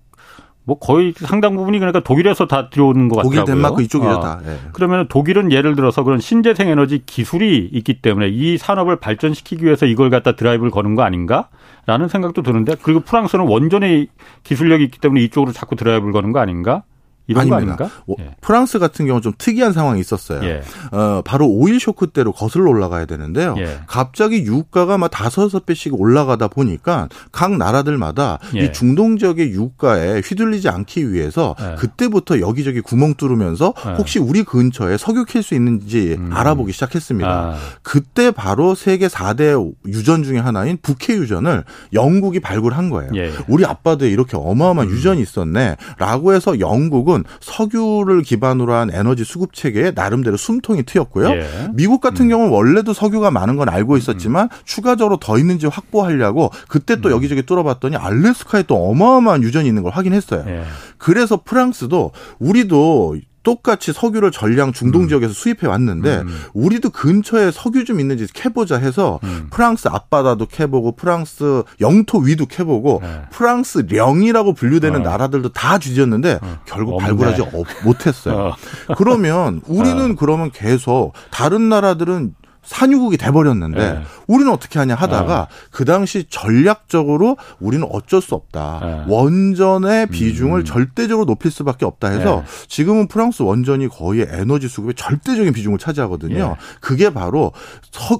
[0.64, 3.40] 뭐 거의 상당 부분이 그러니까 독일에서 다 들어오는 것 같더라고요.
[3.40, 4.20] 독일, 덴마크 이쪽이죠 어.
[4.20, 4.40] 다.
[4.44, 4.58] 네.
[4.72, 10.08] 그러면 독일은 예를 들어서 그런 신재생 에너지 기술이 있기 때문에 이 산업을 발전시키기 위해서 이걸
[10.10, 14.06] 갖다 드라이브를 거는 거 아닌가라는 생각도 드는데 그리고 프랑스는 원전의
[14.44, 16.84] 기술력이 있기 때문에 이쪽으로 자꾸 드라이브를 거는 거 아닌가?
[17.26, 17.76] 이런 아닙니다.
[17.76, 18.02] 거 아닌가?
[18.20, 18.36] 예.
[18.40, 20.42] 프랑스 같은 경우 좀 특이한 상황이 있었어요.
[20.44, 20.62] 예.
[20.90, 23.54] 어, 바로 오일 쇼크 때로 거슬러 올라가야 되는데요.
[23.58, 23.80] 예.
[23.86, 28.72] 갑자기 유가가 막 다섯 배씩 올라가다 보니까 각 나라들마다 이 예.
[28.72, 31.76] 중동 지역의 유가에 휘둘리지 않기 위해서 예.
[31.76, 33.90] 그때부터 여기저기 구멍 뚫으면서 예.
[33.92, 36.30] 혹시 우리 근처에 석유 캘 수 있는지 음.
[36.32, 37.28] 알아보기 시작했습니다.
[37.28, 37.56] 아.
[37.82, 43.10] 그때 바로 세계 4대 유전 중의 하나인 북해 유전을 영국이 발굴한 거예요.
[43.48, 44.94] 우리 아빠도 이렇게 어마어마한 음.
[44.94, 51.30] 유전이 있었네라고 해서 영국은 미국은 석유를 기반으로 한 에너지 수급 체계에 나름대로 숨통이 트였고요.
[51.30, 51.70] 예.
[51.74, 52.28] 미국 같은 음.
[52.30, 54.48] 경우는 원래도 석유가 많은 건 알고 있었지만 음.
[54.64, 57.14] 추가적으로 더 있는지 확보하려고 그때 또 음.
[57.14, 60.44] 여기저기 뚫어봤더니 알래스카에 또 어마어마한 유전이 있는 걸 확인했어요.
[60.46, 60.64] 예.
[60.96, 65.08] 그래서 프랑스도 우리도 똑같이 석유를 전량 중동 음.
[65.08, 66.42] 지역에서 수입해 왔는데 음.
[66.54, 69.48] 우리도 근처에 석유 좀 있는지 캐보자 해서 음.
[69.50, 73.22] 프랑스 앞바다도 캐보고 프랑스 영토 위도 캐보고 네.
[73.30, 75.02] 프랑스 령이라고 분류되는 어.
[75.02, 76.58] 나라들도 다 뒤졌는데 어.
[76.66, 77.06] 결국 없네.
[77.06, 77.42] 발굴하지
[77.84, 78.54] 못했어요.
[78.88, 78.94] 어.
[78.96, 80.14] 그러면 우리는 어.
[80.16, 84.02] 그러면 계속 다른 나라들은 산유국이 돼버렸는데 네.
[84.28, 85.56] 우리는 어떻게 하냐 하다가 네.
[85.72, 88.80] 그 당시 전략적으로 우리는 어쩔 수 없다.
[88.82, 89.04] 네.
[89.12, 90.64] 원전의 비중을 음.
[90.64, 92.66] 절대적으로 높일 수밖에 없다 해서 네.
[92.68, 96.56] 지금은 프랑스 원전이 거의 에너지 수급의 절대적인 비중을 차지하거든요.
[96.56, 96.64] 예.
[96.80, 97.52] 그게 바로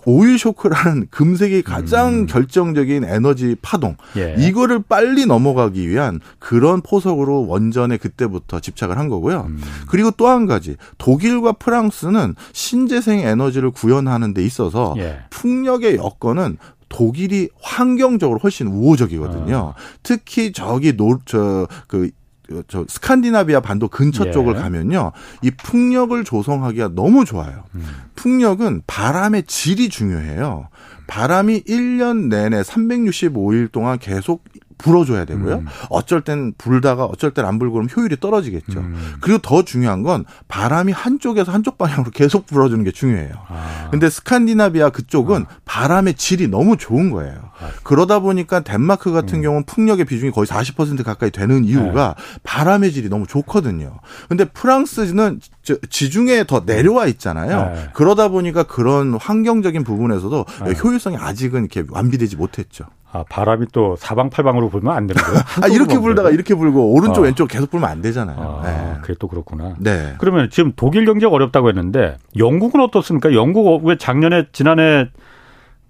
[0.07, 2.27] 오일 쇼크라는 금색이 가장 음.
[2.27, 3.97] 결정적인 에너지 파동.
[4.17, 4.35] 예.
[4.39, 9.47] 이거를 빨리 넘어가기 위한 그런 포석으로 원전에 그때부터 집착을 한 거고요.
[9.49, 9.63] 음.
[9.87, 15.21] 그리고 또 한 가지 독일과 프랑스는 신재생 에너지를 구현하는 데 있어서 예.
[15.31, 19.57] 풍력의 여건은 독일이 환경적으로 훨씬 우호적이거든요.
[19.57, 19.75] 어.
[20.03, 22.11] 특히 저기 노저그
[22.69, 24.31] 저 스칸디나비아 반도 근처 예.
[24.31, 25.13] 쪽을 가면요.
[25.43, 27.65] 이 풍력을 조성하기가 너무 좋아요.
[27.75, 27.87] 음.
[28.15, 30.69] 풍력은 바람의 질이 중요해요.
[31.07, 34.45] 바람이 1년 내내 365일 동안 계속
[34.83, 35.55] 불어줘야 되고요.
[35.57, 35.67] 음.
[35.89, 38.81] 어쩔 땐 불다가 어쩔 땐 안 불고 그러면 효율이 떨어지겠죠.
[38.81, 39.15] 음.
[39.21, 43.33] 그리고 더 중요한 건 바람이 한쪽에서 한쪽 방향으로 계속 불어주는 게 중요해요.
[43.49, 43.89] 아.
[43.91, 45.55] 근데 스칸디나비아 그쪽은 아.
[45.65, 47.35] 바람의 질이 너무 좋은 거예요.
[47.61, 47.69] 아.
[47.85, 49.43] 그러다 보니까 덴마크 같은 음.
[49.43, 52.39] 경우는 풍력의 비중이 거의 40% 가까이 되는 이유가 네.
[52.43, 54.01] 바람의 질이 너무 좋거든요.
[54.29, 55.41] 근데 프랑스는
[55.89, 57.73] 지중해에 더 내려와 있잖아요.
[57.75, 57.89] 네.
[57.95, 60.75] 그러다 보니까 그런 환경적인 부분에서도 네.
[60.83, 62.85] 효율성이 아직은 이렇게 완비되지 못했죠.
[63.13, 65.39] 아, 바람이 또 사방팔방으로 불면 안 되는 거예요?
[65.63, 67.25] 아, 이렇게 불다가 이렇게 불고 오른쪽 어.
[67.25, 68.39] 왼쪽 계속 불면 안 되잖아요.
[68.39, 69.01] 아, 네.
[69.03, 69.75] 그게 또 그렇구나.
[69.79, 70.15] 네.
[70.19, 73.35] 그러면 지금 독일 경제가 어렵다고 했는데 영국은 어떻습니까?
[73.35, 75.11] 영국 왜 작년에 지난해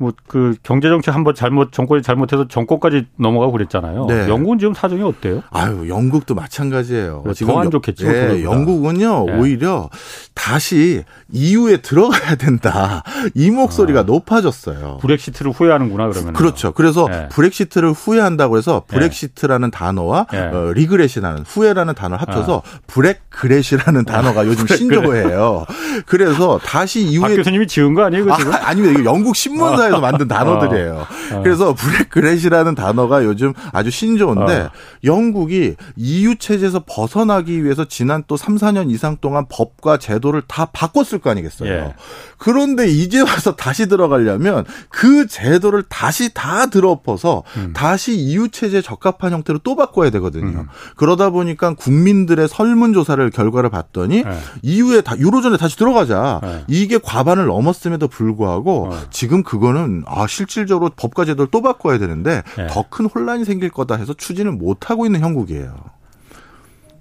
[0.03, 4.07] 뭐 그 경제 정책 한번 잘못 정권이 잘못해서 정권까지 넘어가고 그랬잖아요.
[4.07, 4.29] 네.
[4.29, 5.43] 영국은 지금 사정이 어때요?
[5.51, 7.23] 아유, 영국도 마찬가지예요.
[7.35, 8.11] 지금 더 안 좋겠죠.
[8.11, 9.39] 네, 영국은요 네.
[9.39, 9.91] 오히려
[10.35, 13.03] 다시 EU에 들어가야 된다
[13.35, 14.03] 이 목소리가 아.
[14.05, 14.99] 높아졌어요.
[15.03, 16.33] 브렉시트를 후회하는구나 그러면.
[16.33, 16.73] 그렇죠.
[16.73, 17.29] 그래서 네.
[17.31, 18.97] 브렉시트를 후회한다고 해서 네.
[18.97, 20.39] 브렉시트라는 단어와 네.
[20.39, 22.79] 어, regret이라는 후회라는 단어를 합쳐서 아.
[22.87, 25.67] Bregret이라는 단어가 요즘 신조어예요.
[26.07, 28.33] 그래서 다시 EU에 박 교수님이 지은 거 아니에요?
[28.33, 28.37] 아,
[28.69, 28.99] 아닙니다.
[28.99, 30.95] 이거 영국 신문사에 회사에서 만든 단어들이에요.
[30.95, 31.37] 어.
[31.37, 31.43] 어.
[31.43, 34.71] 그래서 브렉그렛이라는 단어가 요즘 아주 신조어인데 어.
[35.05, 41.21] 영국이 EU 체제에서 벗어나기 위해서 지난 또 3, 4년 이상 동안 법과 제도를 다 바꿨을
[41.21, 41.71] 거 아니겠어요.
[41.71, 41.95] 예.
[42.39, 47.73] 그런데 이제 와서 다시 들어가려면 그 제도를 다시 다 들어엎어서 음.
[47.75, 50.61] 다시 EU 체제에 적합한 형태로 또 바꿔야 되거든요.
[50.61, 50.69] 음.
[50.97, 54.39] 그러다 보니까 국민들의 설문조사를 결과를 봤더니 네.
[54.63, 56.41] EU에 다 유로존에 다시 들어가자.
[56.43, 56.65] 네.
[56.69, 59.01] 이게 과반을 넘었음에도 불구하고 어.
[59.11, 62.67] 지금 그거 는 아 실질적으로 법과 제도를 또 바꿔야 되는데 네.
[62.69, 65.75] 더큰 혼란이 생길 거다 해서 추진을 못 하고 있는 형국이에요.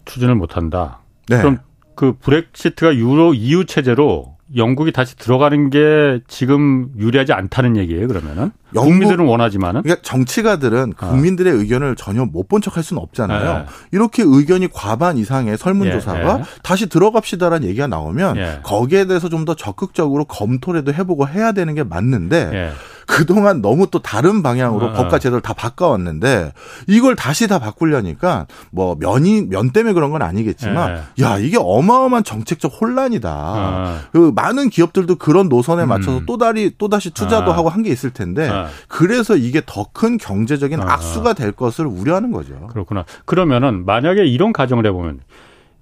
[0.05, 0.99] 추진을 못 한다.
[1.27, 1.37] 네.
[1.37, 1.59] 그럼
[1.95, 8.07] 그 브렉시트가 유로 EU 체제로 영국이 다시 들어가는 게 지금 유리하지 않다는 얘기예요.
[8.07, 11.07] 그러면은 영국, 국민들은 원하지만은 그러니까 정치가들은 어.
[11.09, 13.53] 국민들의 의견을 전혀 못 본 척할 수는 없잖아요.
[13.59, 13.65] 네.
[13.91, 16.43] 이렇게 의견이 과반 이상의 설문조사가 예, 예.
[16.63, 18.59] 다시 들어갑시다라는 얘기가 나오면 예.
[18.63, 22.71] 거기에 대해서 좀 더 적극적으로 검토라도 해보고 해야 되는 게 맞는데.
[23.11, 23.15] 예.
[23.15, 24.91] 그동안 너무 또 다른 방향으로 어.
[24.93, 26.53] 법과 제도를 다 바꿔왔는데
[26.87, 31.23] 이걸 다시 다 바꾸려니까 뭐 면이 면 때문에 그런 건 아니겠지만 네.
[31.23, 33.29] 야 이게 어마어마한 정책적 혼란이다.
[33.33, 33.97] 어.
[34.11, 36.25] 그 많은 기업들도 그런 노선에 맞춰서 음.
[36.25, 37.53] 또 다리 또 다시 투자도 어.
[37.53, 38.49] 하고 한 게 있을 텐데
[38.87, 42.67] 그래서 이게 더 큰 경제적인 악수가 될 것을 우려하는 거죠.
[42.71, 43.03] 그렇구나.
[43.25, 45.19] 그러면은 만약에 이런 가정을 해보면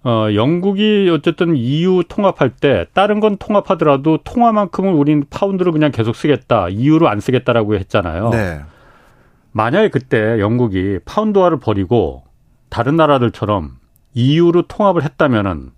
[0.04, 6.70] 어, 영국이 어쨌든 EU 통합할 때 다른 건 통합하더라도 통화만큼은 우린 파운드를 그냥 계속 쓰겠다.
[6.70, 8.30] EU로 안 쓰겠다라고 했잖아요.
[8.30, 8.62] 네.
[9.52, 12.24] 만약에 그때 영국이 파운드화를 버리고
[12.70, 13.72] 다른 나라들처럼
[14.14, 15.72] EU로 통합을 했다면은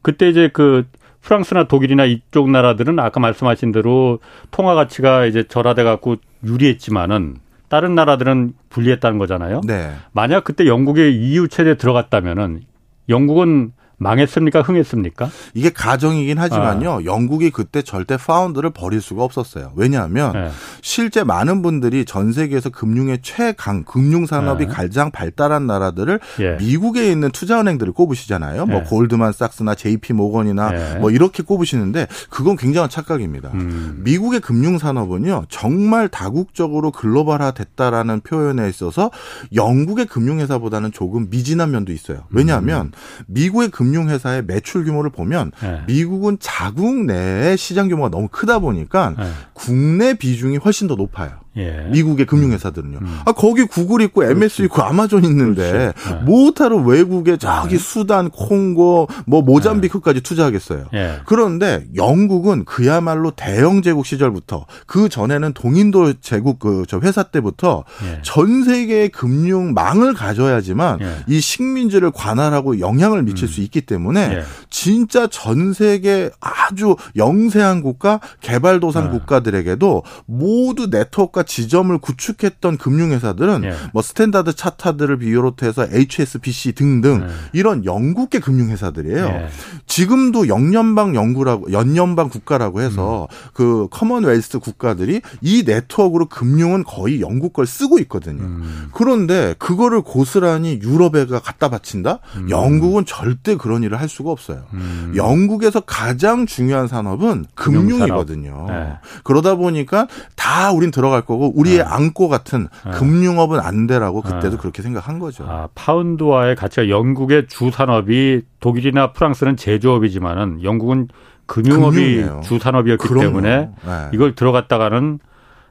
[0.00, 0.86] 그때 이제 그
[1.20, 7.36] 프랑스나 독일이나 이쪽 나라들은 아까 말씀하신 대로 통화 가치가 이제 절하돼 갖고 유리했지만은
[7.68, 9.62] 다른 나라들은 불리했다는 거잖아요.
[9.66, 9.92] 네.
[10.12, 12.60] 만약 그때 영국이 EU 체제에 들어갔다면은
[13.08, 14.62] 영국은 망했습니까?
[14.62, 15.30] 흥했습니까?
[15.54, 16.92] 이게 가정이긴 하지만요.
[16.92, 17.04] 아.
[17.04, 19.72] 영국이 그때 절대 파운드를 버릴 수가 없었어요.
[19.76, 20.50] 왜냐하면 네.
[20.82, 24.72] 실제 많은 분들이 전 세계에서 금융의 최강 금융 산업이 네.
[24.72, 26.56] 가장 발달한 나라들을 네.
[26.58, 28.66] 미국에 있는 투자 은행들을 꼽으시잖아요.
[28.66, 28.86] 뭐 네.
[28.86, 30.98] 골드만삭스나 JP 모건이나 네.
[30.98, 33.50] 뭐 이렇게 꼽으시는데 그건 굉장한 착각입니다.
[33.54, 34.00] 음.
[34.04, 35.44] 미국의 금융 산업은요.
[35.48, 39.10] 정말 다국적으로 글로벌화 됐다라는 표현에 있어서
[39.54, 42.24] 영국의 금융 회사보다는 조금 미진한 면도 있어요.
[42.30, 42.92] 왜냐하면 음.
[43.26, 45.82] 미국의 금 금융회사의 매출 규모를 보면 네.
[45.86, 49.24] 미국은 자국 내의 시장 규모가 너무 크다 보니까 네.
[49.52, 51.43] 국내 비중이 훨씬 더 높아요.
[51.56, 51.88] 예.
[51.90, 52.98] 미국의 금융회사들은요.
[53.02, 53.20] 음.
[53.24, 56.14] 아 거기 구글 있고 MS 있고 아마존 있는데 네.
[56.24, 57.78] 못하러 외국에 저기 네.
[57.78, 60.22] 수단, 콩고, 뭐 모잠비크까지 네.
[60.22, 60.86] 투자하겠어요.
[60.94, 61.20] 예.
[61.26, 68.20] 그런데 영국은 그야말로 대영 제국 시절부터 그 전에는 동인도 제국 그 저 회사 때부터 예.
[68.22, 71.16] 전 세계의 금융망을 가져야지만 예.
[71.26, 73.48] 이 식민지를 관할하고 영향을 미칠 음.
[73.48, 74.42] 수 있기 때문에 예.
[74.70, 79.10] 진짜 전 세계 아주 영세한 국가, 개발도상 네.
[79.10, 83.74] 국가들에게도 모두 네트워크가 지점을 구축했던 금융회사들은 예.
[83.92, 87.32] 뭐 스탠다드 차타드를 비롯해서 HSBC 등등 예.
[87.52, 89.24] 이런 영국계 금융회사들이에요.
[89.24, 89.48] 예.
[89.86, 93.50] 지금도 영연방 연구라고 영연방 국가라고 해서 음.
[93.52, 98.42] 그 Commonwealth 국가들이 이 네트워크로 금융은 거의 영국 걸 쓰고 있거든요.
[98.42, 98.88] 음.
[98.92, 102.18] 그런데 그거를 고스란히 유럽에다 갖다 바친다?
[102.36, 102.50] 음.
[102.50, 104.64] 영국은 절대 그런 일을 할 수가 없어요.
[104.72, 105.12] 음.
[105.16, 108.66] 영국에서 가장 중요한 산업은 금융이거든요.
[108.68, 108.92] 네.
[109.22, 111.84] 그러다 보니까 다 우린 들어갈 거 거고 우리의 네.
[111.84, 112.90] 안고 같은 네.
[112.92, 114.56] 금융업은 안 되라고 그때도 네.
[114.56, 115.44] 그렇게 생각한 거죠.
[115.48, 121.08] 아, 파운드와의 가치가 영국의 주 산업이 독일이나 프랑스는 제조업이지만은 영국은
[121.46, 122.40] 금융업이 금융이에요.
[122.42, 123.26] 주 산업이었기 그럼요.
[123.26, 124.08] 때문에 네.
[124.12, 125.18] 이걸 들어갔다가는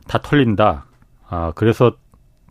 [0.08, 0.86] 다 털린다.
[1.30, 1.93] 아, 그래서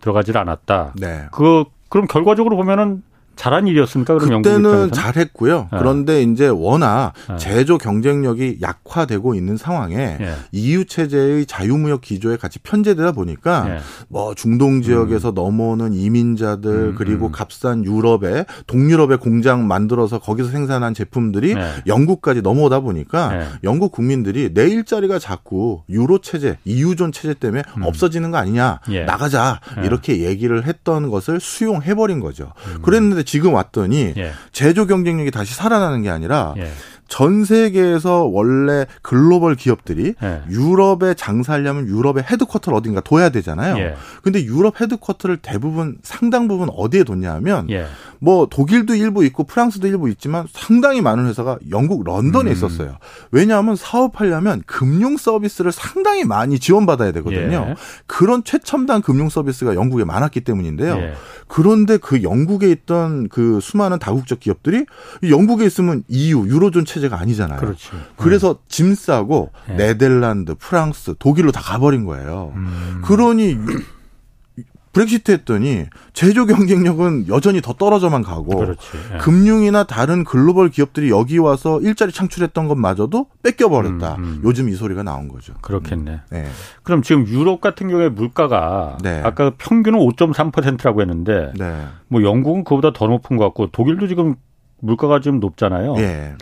[0.00, 0.94] 들어가질 않았다.
[0.98, 1.26] 네.
[1.30, 3.02] 그 그럼 결과적으로 보면은
[3.42, 4.18] 잘한 일이었습니까?
[4.18, 5.68] 그럼 그때는 잘했고요.
[5.72, 5.78] 네.
[5.78, 7.36] 그런데 이제 워낙 네.
[7.38, 10.34] 제조 경쟁력이 약화되고 있는 상황에 네.
[10.52, 13.78] EU 체제의 자유무역 기조에 같이 편제되다 보니까 네.
[14.08, 15.34] 뭐 중동 지역에서 음.
[15.34, 17.32] 넘어오는 이민자들 음, 그리고 음.
[17.32, 21.68] 값싼 유럽에 동유럽의 공장 만들어서 거기서 생산한 제품들이 네.
[21.88, 23.46] 영국까지 넘어오다 보니까 네.
[23.64, 27.82] 영국 국민들이 내 일자리가 자꾸 유로 체제, EU존 체제 때문에 음.
[27.82, 29.04] 없어지는 거 아니냐 예.
[29.04, 32.52] 나가자 이렇게 얘기를 했던 것을 수용해 버린 거죠.
[32.68, 32.82] 음.
[32.82, 34.32] 그랬는데 지금 왔더니 예.
[34.52, 36.70] 제조 경쟁력이 다시 살아나는 게 아니라 예.
[37.12, 40.40] 전 세계에서 원래 글로벌 기업들이 예.
[40.48, 43.76] 유럽에 장사하려면 유럽의 헤드쿼터를 어딘가 둬야 되잖아요.
[43.76, 43.96] 예.
[44.22, 47.84] 근데 유럽 헤드쿼터를 대부분 상당 부분 어디에 뒀냐 하면 예.
[48.18, 52.52] 뭐 독일도 일부 있고 프랑스도 일부 있지만 상당히 많은 회사가 영국 런던에 음.
[52.52, 52.96] 있었어요.
[53.30, 57.66] 왜냐하면 사업하려면 금융 서비스를 상당히 많이 지원받아야 되거든요.
[57.68, 57.74] 예.
[58.06, 60.96] 그런 최첨단 금융 서비스가 영국에 많았기 때문인데요.
[60.96, 61.12] 예.
[61.46, 64.86] 그런데 그 영국에 있던 그 수많은 다국적 기업들이
[65.28, 67.58] 영국에 있으면 EU 유로존 체제 가 아니잖아요.
[67.58, 67.90] 그렇지.
[68.16, 68.60] 그래서 네.
[68.68, 69.76] 짐 싸고 네.
[69.76, 72.52] 네덜란드, 프랑스, 독일로 다 가버린 거예요.
[72.54, 73.02] 음.
[73.04, 73.56] 그러니
[74.92, 78.88] 브렉시트 했더니 제조 경쟁력은 여전히 더 떨어져만 가고 그렇지.
[79.14, 79.18] 예.
[79.18, 84.16] 금융이나 다른 글로벌 기업들이 여기 와서 일자리 창출했던 것마저도 뺏겨 버렸다.
[84.16, 84.40] 음, 음.
[84.44, 85.54] 요즘 이 소리가 나온 거죠.
[85.62, 86.10] 그렇겠네.
[86.10, 86.20] 음.
[86.30, 86.46] 네.
[86.82, 89.22] 그럼 지금 유럽 같은 경우에 물가가 네.
[89.24, 91.86] 아까 평균은 5.3%라고 했는데 네.
[92.08, 94.36] 뭐 영국은 그보다 더 높은 것 같고 독일도 지금
[94.80, 95.94] 물가가 좀 높잖아요.
[95.94, 96.34] 네.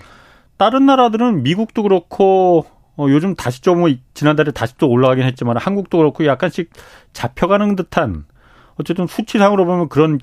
[0.60, 2.66] 다른 나라들은 미국도 그렇고
[2.98, 6.68] 어, 요즘 다시 좀 지난달에 다시 또 올라가긴 했지만 한국도 그렇고 약간씩
[7.14, 8.26] 잡혀가는 듯한
[8.74, 10.20] 어쨌든 수치상으로 보면 그런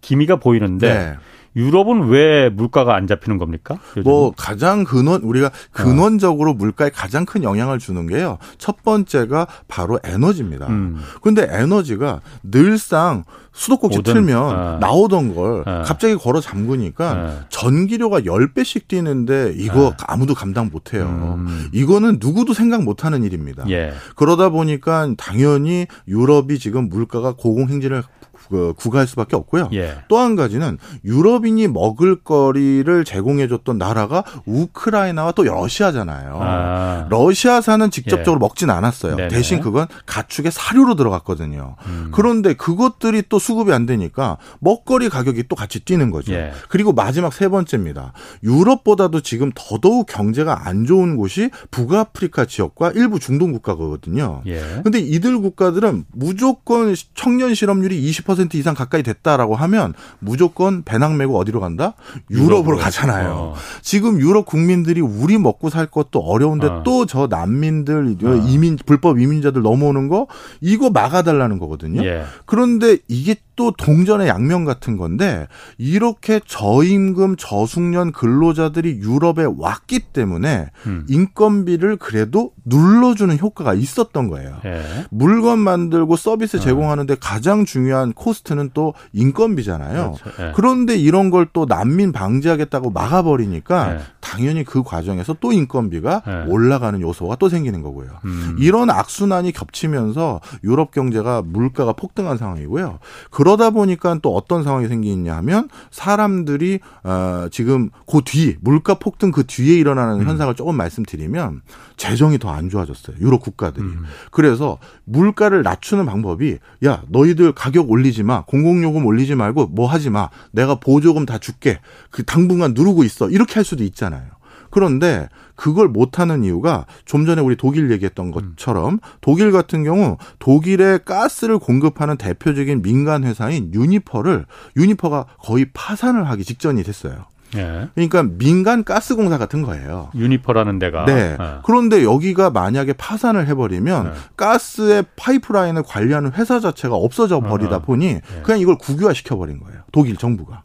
[0.00, 1.16] 기미가 보이는데 네.
[1.56, 3.78] 유럽은 왜 물가가 안 잡히는 겁니까?
[3.96, 4.04] 요즘은?
[4.04, 6.54] 뭐 가장 근원 우리가 근원적으로 어.
[6.54, 8.38] 물가에 가장 큰 영향을 주는 게요.
[8.58, 10.66] 첫 번째가 바로 에너지입니다.
[10.68, 11.00] 음.
[11.22, 14.78] 근데 에너지가 늘상 수도꼭지 오든, 틀면 아.
[14.80, 15.82] 나오던 걸 아.
[15.82, 17.44] 갑자기 걸어 잠그니까 아.
[17.48, 21.34] 전기료가 10배씩 뛰는데 이거 아무도 감당 못 해요.
[21.38, 21.68] 음.
[21.72, 23.68] 이거는 누구도 생각 못 하는 일입니다.
[23.70, 23.92] 예.
[24.14, 28.04] 그러다 보니까 당연히 유럽이 지금 물가가 고공행진을
[28.48, 29.70] 그 구가할 수밖에 없고요.
[29.72, 29.96] 예.
[30.08, 36.38] 또한 가지는 유럽인이 먹을 거리를 제공해줬던 나라가 우크라이나와 또 러시아잖아요.
[36.40, 37.06] 아.
[37.10, 38.38] 러시아산은 직접적으로 예.
[38.40, 39.16] 먹진 않았어요.
[39.16, 39.28] 네네.
[39.28, 41.76] 대신 그건 가축의 사료로 들어갔거든요.
[41.86, 42.10] 음.
[42.12, 46.32] 그런데 그것들이 또 수급이 안 되니까 먹거리 가격이 또 같이 뛰는 거죠.
[46.34, 46.52] 예.
[46.68, 48.12] 그리고 마지막 세 번째입니다.
[48.42, 54.42] 유럽보다도 지금 더더욱 경제가 안 좋은 곳이 북아프리카 지역과 일부 중동 국가거든요.
[54.46, 54.60] 예.
[54.82, 61.38] 근데 이들 국가들은 무조건 청년 실업률이 20% 50% 이상 가까이 됐다라고 하면 무조건 배낭 메고
[61.38, 61.94] 어디로 간다?
[62.30, 62.76] 유럽으로, 유럽으로.
[62.78, 63.30] 가잖아요.
[63.30, 63.54] 어.
[63.82, 66.82] 지금 유럽 국민들이 우리 먹고 살 것도 어려운데 어.
[66.82, 68.34] 또저 난민들 어.
[68.48, 70.26] 이민 불법 이민자들 넘어오는 거
[70.60, 72.04] 이거 막아달라는 거거든요.
[72.04, 72.24] 예.
[72.46, 81.04] 그런데 이게 또 동전의 양면 같은 건데 이렇게 저임금 저숙련 근로자들이 유럽에 왔기 때문에 음.
[81.08, 84.60] 인건비를 그래도 눌러주는 효과가 있었던 거예요.
[84.64, 84.80] 예.
[85.10, 86.60] 물건 만들고 서비스 어.
[86.60, 90.14] 제공하는데 가장 중요한 코스트는 또 인건비잖아요.
[90.22, 90.42] 그렇죠.
[90.42, 90.52] 예.
[90.54, 94.00] 그런데 이런 걸 또 난민 방지하겠다고 막아버리니까 예.
[94.20, 96.44] 당연히 그 과정에서 또 인건비가 예.
[96.46, 98.10] 올라가는 요소가 또 생기는 거고요.
[98.26, 98.56] 음.
[98.60, 102.98] 이런 악순환이 겹치면서 유럽 경제가 물가가 폭등한 상황이고요.
[103.30, 109.30] 그런 그러다 보니까 또 어떤 상황이 생기냐 하면 사람들이 어 지금 그 뒤 물가 폭등
[109.30, 110.26] 그 뒤에 일어나는 음.
[110.28, 111.62] 현상을 조금 말씀드리면
[111.96, 113.16] 재정이 더 안 좋아졌어요.
[113.20, 113.84] 유럽 국가들이.
[113.84, 114.04] 음.
[114.32, 118.42] 그래서 물가를 낮추는 방법이 야, 너희들 가격 올리지 마.
[118.44, 120.28] 공공요금 올리지 말고 뭐 하지 마.
[120.50, 121.78] 내가 보조금 다 줄게.
[122.10, 123.30] 그 당분간 누르고 있어.
[123.30, 124.26] 이렇게 할 수도 있잖아요.
[124.70, 131.58] 그런데 그걸 못하는 이유가 좀 전에 우리 독일 얘기했던 것처럼 독일 같은 경우 독일에 가스를
[131.58, 134.46] 공급하는 대표적인 민간 회사인 유니퍼를
[134.76, 137.26] 유니퍼가 거의 파산을 하기 직전이 됐어요.
[137.56, 137.88] 예.
[137.94, 140.10] 그러니까 민간 가스공사 같은 거예요.
[140.14, 141.06] 유니퍼라는 데가.
[141.06, 141.12] 네.
[141.12, 141.36] 예.
[141.64, 144.12] 그런데 여기가 만약에 파산을 해버리면 예.
[144.36, 147.80] 가스의 파이프라인을 관리하는 회사 자체가 없어져 버리다 어.
[147.80, 148.22] 보니 예.
[148.42, 149.80] 그냥 이걸 국유화 시켜버린 거예요.
[149.92, 150.62] 독일 정부가.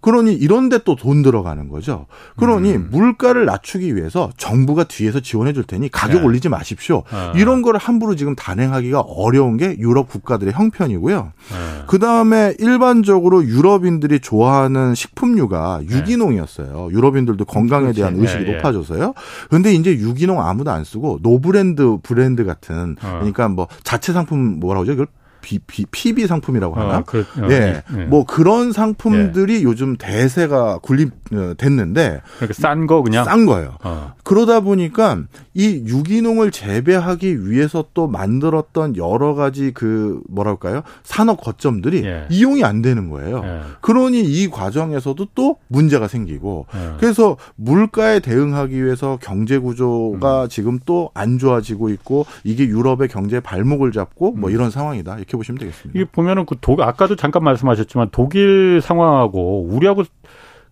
[0.00, 2.06] 그러니 이런데 또 돈 들어가는 거죠.
[2.36, 2.88] 그러니 음.
[2.90, 6.26] 물가를 낮추기 위해서 정부가 뒤에서 지원해 줄 테니 가격 네.
[6.26, 7.04] 올리지 마십시오.
[7.10, 7.32] 어.
[7.36, 11.22] 이런 거를 함부로 지금 단행하기가 어려운 게 유럽 국가들의 형편이고요.
[11.22, 11.82] 네.
[11.86, 15.96] 그 다음에 일반적으로 유럽인들이 좋아하는 식품류가 네.
[15.96, 16.90] 유기농이었어요.
[16.92, 18.34] 유럽인들도 건강에 대한 그렇지.
[18.36, 18.56] 의식이 예, 예.
[18.56, 19.14] 높아져서요.
[19.48, 23.16] 그런데 이제 유기농 아무도 안 쓰고 노브랜드 브랜드 같은 어.
[23.20, 25.06] 그러니까 뭐 자체 상품 뭐라고 하죠?
[25.40, 26.98] 비, 비, PB 상품이라고 하나?
[26.98, 27.82] 어, 그, 어, 예.
[27.96, 28.04] 예.
[28.04, 29.62] 뭐 그런 상품들이 예.
[29.62, 33.76] 요즘 대세가 군림 어, 됐는데 그러니까 싼거 그냥 싼 거예요.
[33.82, 34.14] 어.
[34.24, 35.18] 그러다 보니까
[35.54, 40.82] 이 유기농을 재배하기 위해서 또 만들었던 여러 가지 그 뭐랄까요?
[41.02, 42.26] 산업 거점들이 예.
[42.30, 43.42] 이용이 안 되는 거예요.
[43.44, 43.60] 예.
[43.80, 46.96] 그러니 이 과정에서도 또 문제가 생기고 예.
[46.98, 50.48] 그래서 물가에 대응하기 위해서 경제 구조가 음.
[50.48, 54.54] 지금 또 안 좋아지고 있고 이게 유럽의 경제 발목을 잡고 뭐 음.
[54.54, 55.18] 이런 상황이다.
[55.30, 55.98] 이렇게 보시면 되겠습니다.
[55.98, 60.02] 이게 보면은 그 독, 아까도 잠깐 말씀하셨지만 독일 상황하고 우리하고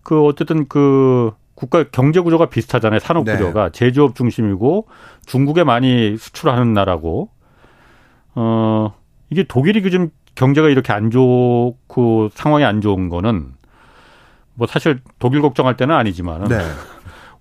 [0.03, 2.99] 그 어쨌든 그 국가 경제 구조가 비슷하잖아요.
[2.99, 3.33] 산업 네.
[3.33, 4.87] 구조가 제조업 중심이고
[5.25, 7.29] 중국에 많이 수출하는 나라고
[8.35, 8.93] 어
[9.29, 13.53] 이게 독일이 그좀 경제가 이렇게 안 좋고 상황이 안 좋은 거는
[14.53, 16.59] 뭐 사실 독일 걱정할 때는 아니지만은 네.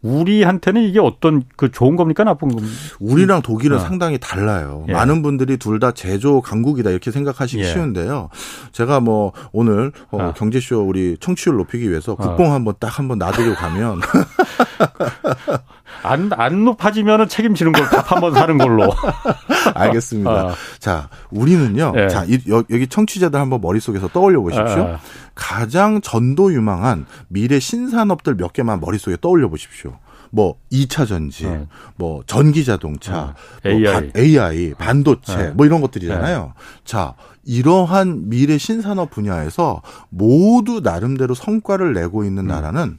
[0.02, 2.72] 우리한테는 이게 어떤 그 좋은 겁니까 나쁜 겁니까?
[3.00, 3.80] 우리랑 독일은 어.
[3.80, 4.84] 상당히 달라요.
[4.88, 4.92] 예.
[4.92, 7.66] 많은 분들이 둘 다 제조 강국이다 이렇게 생각하시기 예.
[7.66, 8.30] 쉬운데요.
[8.72, 10.34] 제가 뭐 오늘 어, 어.
[10.36, 12.16] 경제쇼 우리 청취율 높이기 위해서 어.
[12.16, 14.00] 국뽕 한번 딱 한번 놔드리고 가면
[16.02, 18.92] 안, 안 높아지면은 책임지는 걸 밥 한 번 사는 걸로.
[19.74, 20.46] 알겠습니다.
[20.48, 20.54] 어.
[20.78, 21.92] 자, 우리는요.
[21.96, 22.08] 예.
[22.08, 24.78] 자, 이, 여 기 청취자들 한번 머릿속에서 떠올려 보십시오.
[24.78, 24.96] 예.
[25.34, 29.98] 가장 전도 유망한 미래 신산업들 몇 개만 머릿속에 떠올려 보십시오.
[30.30, 31.66] 뭐 2차 전지, 네.
[31.96, 33.70] 뭐 전기 자동차, 네.
[33.70, 35.50] AI, 뭐 반, AI, 반도체 네.
[35.52, 36.52] 뭐 이런 것들이잖아요.
[36.54, 36.62] 네.
[36.84, 37.14] 자,
[37.46, 39.80] 이러한 미래 신산업 분야에서
[40.10, 42.48] 모두 나름대로 성과를 내고 있는 음.
[42.48, 42.98] 나라는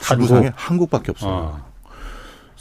[0.00, 0.54] 지구상에 한국.
[0.56, 1.30] 한국밖에 없어요.
[1.30, 1.71] 어.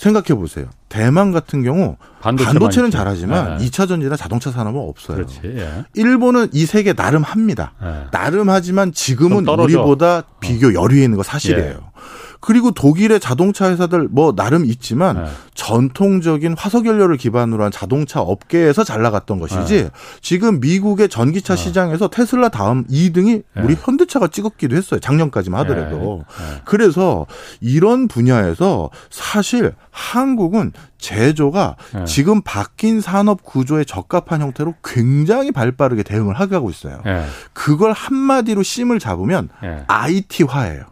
[0.01, 0.67] 생각해 보세요.
[0.91, 3.65] 대만 같은 경우 반도체 는 잘하지만 네.
[3.65, 5.15] 2차 전지나 자동차 산업은 없어요.
[5.15, 5.85] 그렇지, 예.
[5.93, 7.73] 일본은 이 세계 나름 합니다.
[7.81, 8.07] 예.
[8.11, 11.69] 나름 하지만 지금은 우리보다 비교 열위에 있는 거 사실이에요.
[11.69, 11.91] 예.
[12.41, 15.29] 그리고 독일의 자동차 회사들 뭐 나름 있지만 네.
[15.53, 19.89] 전통적인 화석 연료를 기반으로 한 자동차 업계에서 잘 나갔던 것이지 네.
[20.21, 21.63] 지금 미국의 전기차 네.
[21.63, 24.99] 시장에서 테슬라 다음 2등이 우리 현대차가 찍었기도 했어요.
[24.99, 26.25] 작년까지만 하더라도.
[26.65, 27.27] 그래서
[27.59, 32.05] 이런 분야에서 사실 한국은 제조가 네.
[32.05, 37.01] 지금 바뀐 산업 구조에 적합한 형태로 굉장히 발빠르게 대응을 하고 있어요.
[37.03, 37.25] 네.
[37.53, 39.83] 그걸 한마디로 심을 잡으면 네.
[39.87, 40.91] IT화예요.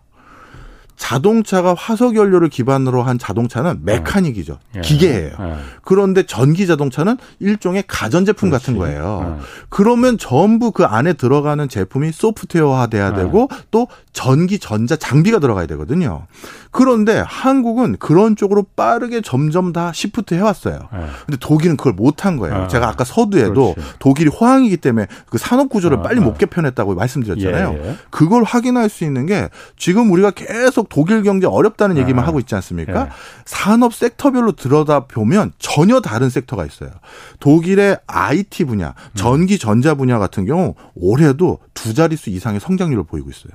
[1.00, 3.94] 자동차가 화석 연료를 기반으로 한 자동차는 네.
[3.94, 4.60] 메카닉이죠.
[4.76, 4.82] 예.
[4.82, 5.32] 기계예요.
[5.40, 5.56] 예.
[5.82, 9.38] 그런데 전기 자동차는 일종의 가전 제품 같은 거예요.
[9.40, 9.44] 예.
[9.70, 16.28] 그러면 전부 그 안에 들어가는 제품이 소프트웨어화 돼야 되고 또 전기 전자 장비가 들어가야 되거든요.
[16.72, 20.80] 그런데 한국은 그런 쪽으로 빠르게 점점 다 시프트 해왔어요.
[20.94, 21.00] 네.
[21.26, 22.62] 근데 독일은 그걸 못한 거예요.
[22.62, 22.68] 네.
[22.68, 23.94] 제가 아까 서두에도 그렇지.
[23.98, 26.04] 독일이 호황이기 때문에 그 산업 구조를 네.
[26.04, 27.76] 빨리 못 개편했다고 말씀드렸잖아요.
[27.76, 27.96] 예, 예.
[28.12, 33.02] 그걸 확인할 수 있는 게 지금 우리가 계속 독일 경제 어렵다는 얘기만 하고 있지 않습니까?
[33.02, 33.10] 예.
[33.46, 36.92] 산업 섹터별로 들여다 보면 전혀 다른 섹터가 있어요.
[37.40, 43.54] 독일의 IT 분야, 전기 전자 분야 같은 경우 올해도 두 자릿수 이상의 성장률을 보이고 있어요.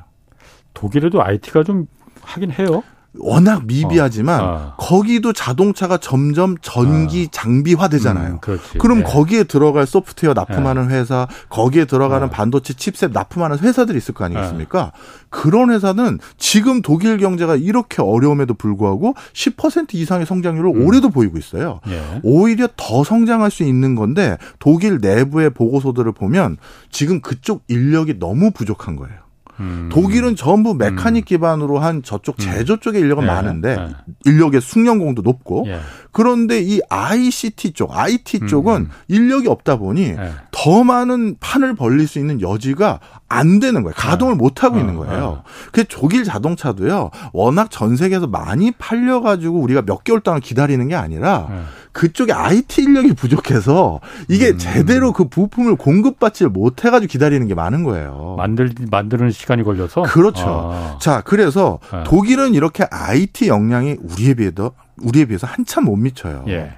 [0.74, 1.86] 독일에도 IT가 좀
[2.22, 2.82] 하긴 해요.
[3.18, 4.44] 워낙 미비하지만 어.
[4.44, 4.74] 어.
[4.76, 7.28] 거기도 자동차가 점점 전기 어.
[7.30, 8.40] 장비화 되잖아요.
[8.42, 9.04] 음, 그럼 네.
[9.04, 10.96] 거기에 들어갈 소프트웨어 납품하는 네.
[10.96, 12.30] 회사, 거기에 들어가는 어.
[12.30, 14.92] 반도체 칩셋 납품하는 회사들이 있을 거 아니겠습니까?
[15.30, 20.86] 그런 회사는 지금 독일 경제가 이렇게 어려움에도 불구하고 10% 이상의 성장률을 음.
[20.86, 21.80] 올해도 보이고 있어요.
[21.88, 22.20] 예.
[22.22, 26.56] 오히려 더 성장할 수 있는 건데 독일 내부의 보고서들을 보면
[26.90, 29.23] 지금 그쪽 인력이 너무 부족한 거예요.
[29.60, 29.88] 음.
[29.92, 31.26] 독일은 전부 메카닉 음.
[31.26, 32.40] 기반으로 한 저쪽 음.
[32.40, 33.26] 제조 쪽에 인력은 네.
[33.26, 33.88] 많은데 네.
[34.24, 35.80] 인력의 숙련공도 높고 예.
[36.12, 38.46] 그런데 이 ICT 쪽, IT 음.
[38.46, 40.30] 쪽은 인력이 없다 보니 네.
[40.50, 43.94] 더 많은 판을 벌릴 수 있는 여지가 안 되는 거예요.
[43.96, 44.38] 가동을 네.
[44.38, 45.42] 못 하고 있는 어, 거예요.
[45.72, 47.10] 그 독일 자동차도요.
[47.32, 51.48] 워낙 전 세계에서 많이 팔려 가지고 우리가 몇 개월 동안 기다리는 게 아니라
[51.94, 54.58] 그쪽에 IT 인력이 부족해서 이게 음.
[54.58, 58.34] 제대로 그 부품을 공급받지 못해가지고 기다리는 게 많은 거예요.
[58.36, 60.44] 만들 만드는 시간이 걸려서 그렇죠.
[60.46, 60.98] 아.
[61.00, 62.02] 자 그래서 네.
[62.04, 66.44] 독일은 이렇게 IT 역량이 우리에 비해서 우리에 비해서 한참 못 미쳐요.
[66.48, 66.74] 예.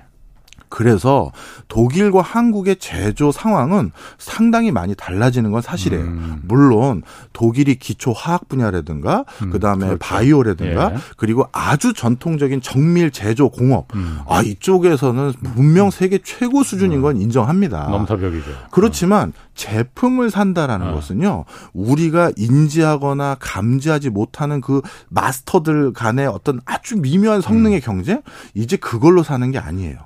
[0.68, 1.32] 그래서
[1.68, 6.04] 독일과 한국의 제조 상황은 상당히 많이 달라지는 건 사실이에요.
[6.04, 6.42] 음.
[6.44, 7.02] 물론
[7.32, 9.50] 독일이 기초 화학 분야라든가 음.
[9.50, 9.98] 그다음에 그렇죠.
[9.98, 10.96] 바이오라든가 예.
[11.16, 14.18] 그리고 아주 전통적인 정밀 제조 공업 음.
[14.28, 17.88] 아 이쪽에서는 분명 세계 최고 수준인 건 인정합니다.
[17.88, 18.50] 넘사벽이죠.
[18.70, 20.94] 그렇지만 제품을 산다라는 어.
[20.94, 27.84] 것은요 우리가 인지하거나 감지하지 못하는 그 마스터들 간의 어떤 아주 미묘한 성능의 음.
[27.84, 28.22] 경쟁
[28.54, 29.98] 이제 그걸로 사는 게 아니에요.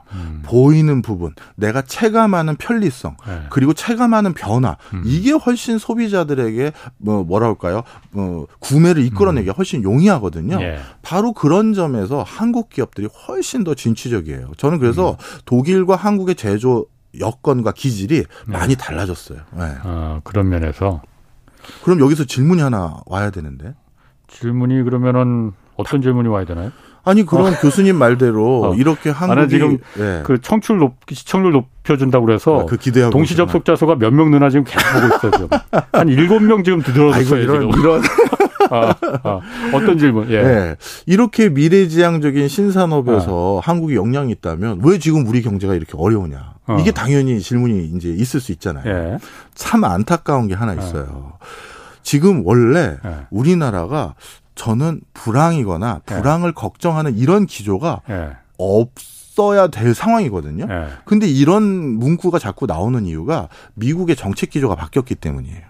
[0.51, 0.61] 음.
[0.61, 3.43] 보이는 부분, 내가 체감하는 편리성, 네.
[3.51, 5.03] 그리고 체감하는 변화 음.
[5.05, 7.83] 이게 훨씬 소비자들에게 뭐 뭐라 할까요?
[8.11, 9.57] 뭐 구매를 이끌어내기가 음.
[9.57, 10.61] 훨씬 용이하거든요.
[10.61, 10.79] 예.
[11.03, 14.53] 바로 그런 점에서 한국 기업들이 훨씬 더 진취적이에요.
[14.57, 15.17] 저는 그래서 음.
[15.45, 16.87] 독일과 한국의 제조
[17.19, 18.25] 여건과 기질이 네.
[18.47, 19.39] 많이 달라졌어요.
[19.53, 19.75] 네.
[19.83, 21.03] 아, 그런 면에서.
[21.85, 23.75] 그럼 여기서 질문이 하나 와야 되는데.
[24.29, 26.71] 질문이 그러면은 어떤 질문이 와야 되나요?
[27.11, 27.51] 아니 그럼 어.
[27.61, 28.75] 교수님 말대로 어.
[28.75, 30.23] 이렇게 한국이 지금 네.
[30.25, 34.65] 그 청출 높 시청률 높여준다고 그래서 아, 그 기대하고 동시 접속자 수가 몇명 느나 지금
[34.65, 35.31] 계속 보고 있어요.
[35.33, 35.49] 지금.
[35.93, 37.41] 한 일곱 명 지금 들어섰어요.
[37.43, 37.81] 이런 지금.
[37.81, 38.03] 이런
[38.71, 38.95] 아,
[39.25, 39.41] 아.
[39.75, 40.31] 어떤 질문?
[40.31, 40.43] 예.
[40.43, 40.77] 네.
[41.07, 43.69] 이렇게 미래지향적인 신산업에서 아.
[43.69, 46.55] 한국이 역량이 있다면 왜 지금 우리 경제가 이렇게 어려우냐?
[46.69, 46.77] 어.
[46.81, 48.85] 이게 당연히 질문이 이제 있을 수 있잖아요.
[48.87, 49.19] 예.
[49.55, 51.33] 참 안타까운 게 하나 있어요.
[52.03, 53.27] 지금 원래 예.
[53.31, 54.15] 우리나라가
[54.61, 56.15] 저는 불황이거나 예.
[56.15, 58.03] 불황을 걱정하는 이런 기조가
[58.59, 60.67] 없어야 될 상황이거든요.
[61.07, 65.70] 근데 이런 문구가 자꾸 나오는 이유가 미국의 정책 기조가 바뀌었기 때문이에요.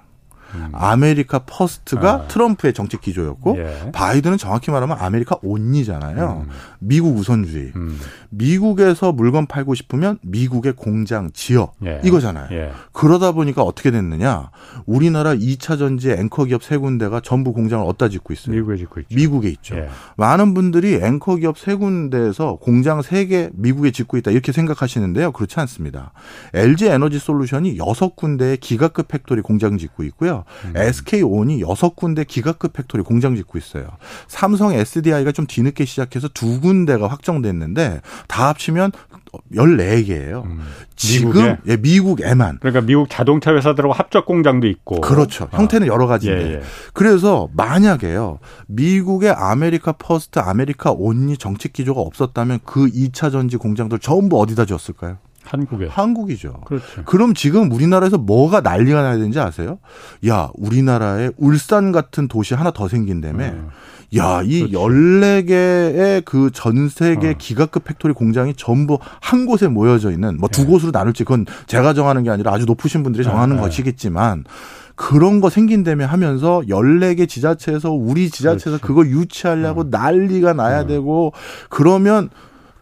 [0.54, 0.68] 음.
[0.72, 2.26] America First가 아.
[2.28, 3.90] 트럼프의 정책 기조였고 예.
[3.92, 6.44] 바이든은 정확히 말하면 America Only잖아요.
[6.46, 6.52] 음.
[6.78, 7.72] 미국 우선주의.
[7.76, 7.98] 음.
[8.30, 12.00] 미국에서 물건 팔고 싶으면 미국의 공장 지어 예.
[12.04, 12.48] 이거잖아요.
[12.52, 12.72] 예.
[12.92, 14.50] 그러다 보니까 어떻게 됐느냐?
[14.86, 18.54] 우리나라 2차 전지의 앵커 기업 세 군데가 전부 공장을 어디다 짓고 있어요?
[18.54, 19.14] 미국에 짓고 있죠.
[19.14, 19.76] 미국에 있죠.
[19.76, 19.88] 예.
[20.16, 25.32] 많은 분들이 앵커 기업 세 군데에서 공장 세 개 미국에 짓고 있다 이렇게 생각하시는데요.
[25.32, 26.12] 그렇지 않습니다.
[26.54, 30.39] LG 에너지 솔루션이 여섯 군데의 기가급 factory 공장 짓고 있고요.
[30.64, 30.72] 음.
[30.76, 33.88] SK온이 여섯 군데 기가급 factory 공장 짓고 있어요.
[34.28, 38.92] 삼성 SDI가 좀 뒤늦게 시작해서 두 군데가 확정됐는데 다 합치면
[39.54, 40.44] 14개예요.
[40.44, 40.60] 음.
[40.96, 41.56] 지금 미국에?
[41.68, 42.58] 예, 미국에만.
[42.60, 45.00] 그러니까 미국 자동차 회사들하고 합작 공장도 있고.
[45.00, 45.44] 그렇죠.
[45.44, 45.56] 어.
[45.56, 46.46] 형태는 여러 가지인데.
[46.48, 46.62] 예, 예.
[46.92, 48.38] 그래서 만약에요.
[48.66, 55.18] 미국의 America First, America Only 정책 기조가 없었다면 그 2차 전지 공장들 전부 어디다 지었을까요?
[55.50, 55.86] 한국에.
[55.88, 56.60] 한국이죠.
[56.64, 57.04] 그렇죠.
[57.04, 59.78] 그럼 지금 우리나라에서 뭐가 난리가 나야 되는지 아세요?
[60.28, 63.44] 야, 우리나라에 울산 같은 도시 하나 더 생긴다며.
[63.44, 63.68] 음.
[64.16, 67.34] 야, 이 열네 개의 그 전 세계 어.
[67.38, 70.66] 기가급 factory 공장이 전부 한 곳에 모여져 있는 뭐 두 네.
[70.68, 73.62] 곳으로 나눌지 그건 제가 정하는 게 아니라 아주 높으신 분들이 정하는 네.
[73.62, 74.44] 것이겠지만
[74.96, 78.82] 그런 거 생긴다며 하면서 열네 개 지자체에서 우리 지자체에서 그렇지.
[78.82, 79.90] 그거 유치하려고 음.
[79.90, 80.86] 난리가 나야 음.
[80.88, 81.32] 되고
[81.68, 82.30] 그러면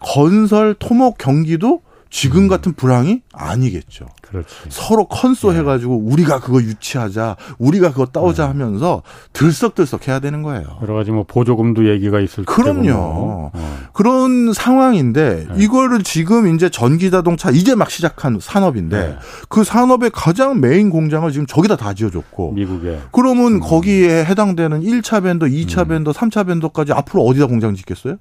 [0.00, 2.48] 건설 토목 경기도 지금 음.
[2.48, 4.06] 같은 불황이 아니겠죠.
[4.22, 4.54] 그렇지.
[4.68, 5.58] 서로 컨소 네.
[5.58, 8.48] 해가지고 우리가 그거 유치하자, 우리가 그거 따오자 네.
[8.48, 9.02] 하면서
[9.32, 10.78] 들썩들썩 해야 되는 거예요.
[10.82, 12.92] 여러 가지 뭐 보조금도 얘기가 있을 그럼요.
[12.92, 13.52] 어.
[13.92, 15.64] 그런 상황인데 네.
[15.64, 19.16] 이거를 지금 이제 전기 자동차 이제 막 시작한 산업인데 네.
[19.48, 23.00] 그 산업의 가장 메인 공장을 지금 저기다 다 지어줬고 미국에.
[23.12, 23.60] 그러면 음.
[23.60, 25.88] 거기에 해당되는 1차 밴더, 2차 음.
[25.88, 28.16] 밴더, 3차 밴더까지 앞으로 어디다 공장 짓겠어요?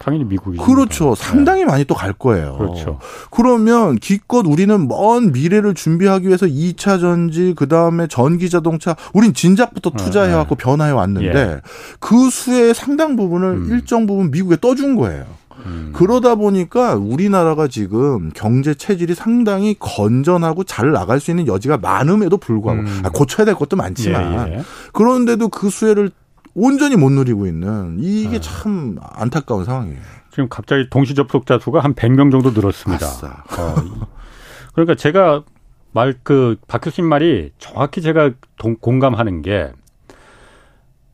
[0.00, 1.14] 당연히 미국이 그렇죠.
[1.14, 1.66] 상당히 네.
[1.66, 2.56] 많이 또 갈 거예요.
[2.56, 2.98] 그렇죠.
[3.30, 9.90] 그러면 기껏 우리는 먼 미래를 준비하기 위해서 2차 전지 그 다음에 전기 자동차 우린 진작부터
[9.90, 10.64] 투자해 왔고 네.
[10.64, 11.60] 변화해 왔는데 예.
[12.00, 13.68] 그 수의 상당 부분을 음.
[13.70, 15.26] 일정 부분 미국에 떠준 거예요.
[15.66, 15.90] 음.
[15.94, 22.80] 그러다 보니까 우리나라가 지금 경제 체질이 상당히 건전하고 잘 나갈 수 있는 여지가 많음에도 불구하고
[22.80, 23.02] 음.
[23.04, 24.62] 아, 고쳐야 될 것도 많지만 예, 예.
[24.94, 26.12] 그런데도 그 수혜를
[26.54, 28.40] 온전히 못 누리고 있는 이게 네.
[28.40, 30.00] 참 안타까운 상황이에요.
[30.30, 33.06] 지금 갑자기 동시 접속자 수가 한 100명 정도 늘었습니다.
[33.06, 33.74] 어,
[34.74, 35.44] 그러니까 제가
[35.92, 39.72] 말 그박 교수님 말이 정확히 제가 동, 공감하는 게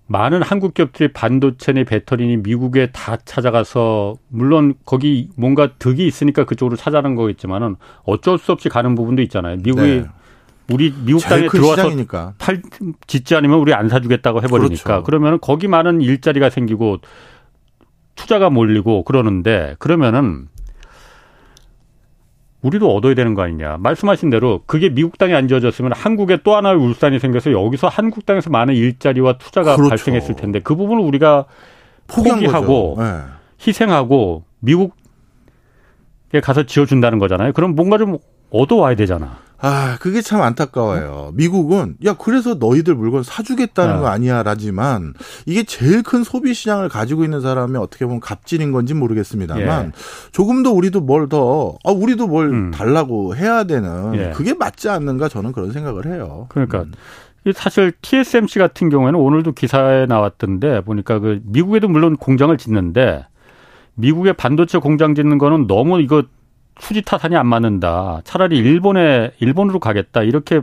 [0.09, 7.17] 많은 한국 기업들이 반도체니 배터리니 미국에 다 찾아가서 물론 거기 뭔가 득이 있으니까 그쪽으로 찾아가는
[7.17, 9.57] 거겠지만은 어쩔 수 없이 가는 부분도 있잖아요.
[9.57, 10.07] 미국이 네.
[10.73, 12.35] 우리 미국 땅에 들어와서 시장이니까.
[12.39, 12.63] 팔
[13.07, 15.03] 짓지 않으면 우리 안 사주겠다고 해버리니까 그렇죠.
[15.05, 16.99] 그러면 거기 많은 일자리가 생기고
[18.17, 20.49] 투자가 몰리고 그러는데 그러면은
[22.63, 23.77] 우리도 얻어야 되는 거 아니냐.
[23.79, 28.51] 말씀하신 대로 그게 미국 땅에 안 지어졌으면 한국에 또 하나의 울산이 생겨서 여기서 한국 땅에서
[28.51, 29.91] 많은 일자리와 투자가 그렇죠.
[29.91, 31.45] 발생했을 텐데 그 부분을 우리가
[32.09, 33.21] 포기하고 네.
[33.65, 37.53] 희생하고 미국에 가서 지어준다는 거잖아요.
[37.53, 38.19] 그럼 뭔가 좀
[38.51, 39.46] 얻어와야 되잖아.
[39.59, 41.31] 아, 그게 참 안타까워요.
[41.35, 44.01] 미국은 야 그래서 너희들 물건 사주겠다는 네.
[44.01, 45.15] 거 아니야 라지만
[45.47, 49.93] 이게 제일 큰 소비 시장을 가지고 있는 사람이 어떻게 보면 갑질인 건지 모르겠습니다만 예.
[50.33, 52.71] 조금 더 우리도 뭘 더 아, 우리도 뭘 음.
[52.71, 54.31] 달라고 해야 되는 예.
[54.35, 56.47] 그게 맞지 않는가 저는 그런 생각을 해요.
[56.51, 56.93] 그러니까 음.
[57.55, 63.25] 사실 TSMC 같은 경우에는 오늘도 기사에 나왔던데 보니까 그 미국에도 물론 공장을 짓는데
[63.95, 66.25] 미국의 반도체 공장 짓는 거는 너무 이거
[66.81, 68.21] 수지 타산이 안 맞는다.
[68.25, 70.23] 차라리 일본에 일본으로 가겠다.
[70.23, 70.61] 이렇게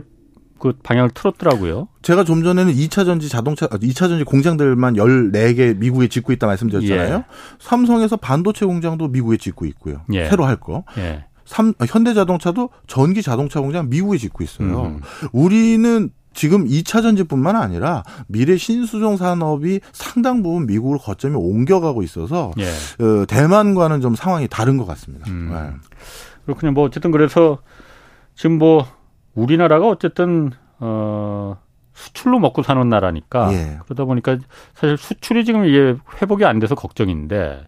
[0.58, 1.88] 그 방향을 틀었더라고요.
[2.02, 7.14] 제가 좀 전에는 2차 전지 자동차 2차 전지 공장들만 14개 미국에 짓고 있다 말씀드렸잖아요.
[7.16, 7.24] 예.
[7.58, 10.02] 삼성에서 반도체 공장도 미국에 짓고 있고요.
[10.12, 10.26] 예.
[10.26, 10.84] 새로 할 거.
[10.96, 11.26] 예.
[11.44, 14.84] 삼, 현대자동차도 전기 자동차 공장 미국에 짓고 있어요.
[14.84, 15.00] 음.
[15.32, 22.68] 우리는 지금 2차 전지뿐만 아니라 미래 신수종 산업이 상당 부분 미국으로 거점이 옮겨가고 있어서 예.
[23.04, 25.30] 어, 대만과는 좀 상황이 다른 것 같습니다.
[25.30, 25.50] 음.
[25.52, 25.70] 네.
[26.44, 26.72] 그렇군요.
[26.72, 27.58] 뭐 어쨌든 그래서
[28.34, 28.86] 지금 뭐
[29.34, 31.56] 우리나라가 어쨌든 어
[31.94, 33.78] 수출로 먹고 사는 나라니까 예.
[33.84, 34.38] 그러다 보니까
[34.74, 37.66] 사실 수출이 지금 이게 회복이 안 돼서 걱정인데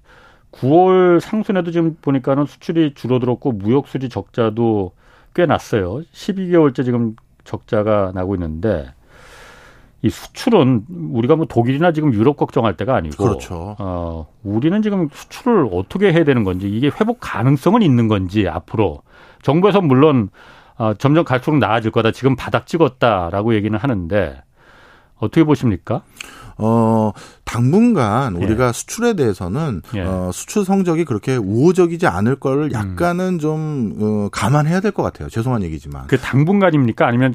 [0.52, 4.92] 9월 상순에도 지금 보니까는 수출이 줄어들었고 무역 수지 적자도
[5.34, 6.02] 꽤 났어요.
[6.12, 7.14] 12개월째 지금
[7.46, 8.92] 적자가 나고 있는데
[10.02, 13.76] 이 수출은 우리가 뭐 독일이나 지금 유럽 걱정할 때가 아니고 그렇죠.
[13.78, 19.02] 어, 우리는 지금 수출을 어떻게 해야 되는 건지 이게 회복 가능성은 있는 건지 앞으로
[19.42, 20.28] 정부에서 물론
[20.76, 22.12] 어, 점점 갈수록 나아질 거다.
[22.12, 24.42] 지금 바닥 찍었다라고 얘기는 하는데
[25.18, 26.02] 어떻게 보십니까?
[26.58, 27.12] 어,
[27.56, 28.44] 당분간 예.
[28.44, 30.02] 우리가 수출에 대해서는 예.
[30.02, 33.38] 어, 수출 성적이 그렇게 우호적이지 않을 걸 약간은 음.
[33.38, 35.28] 좀 어, 감안해야 될 것 같아요.
[35.28, 36.06] 죄송한 얘기지만.
[36.06, 37.06] 그 당분간입니까?
[37.06, 37.34] 아니면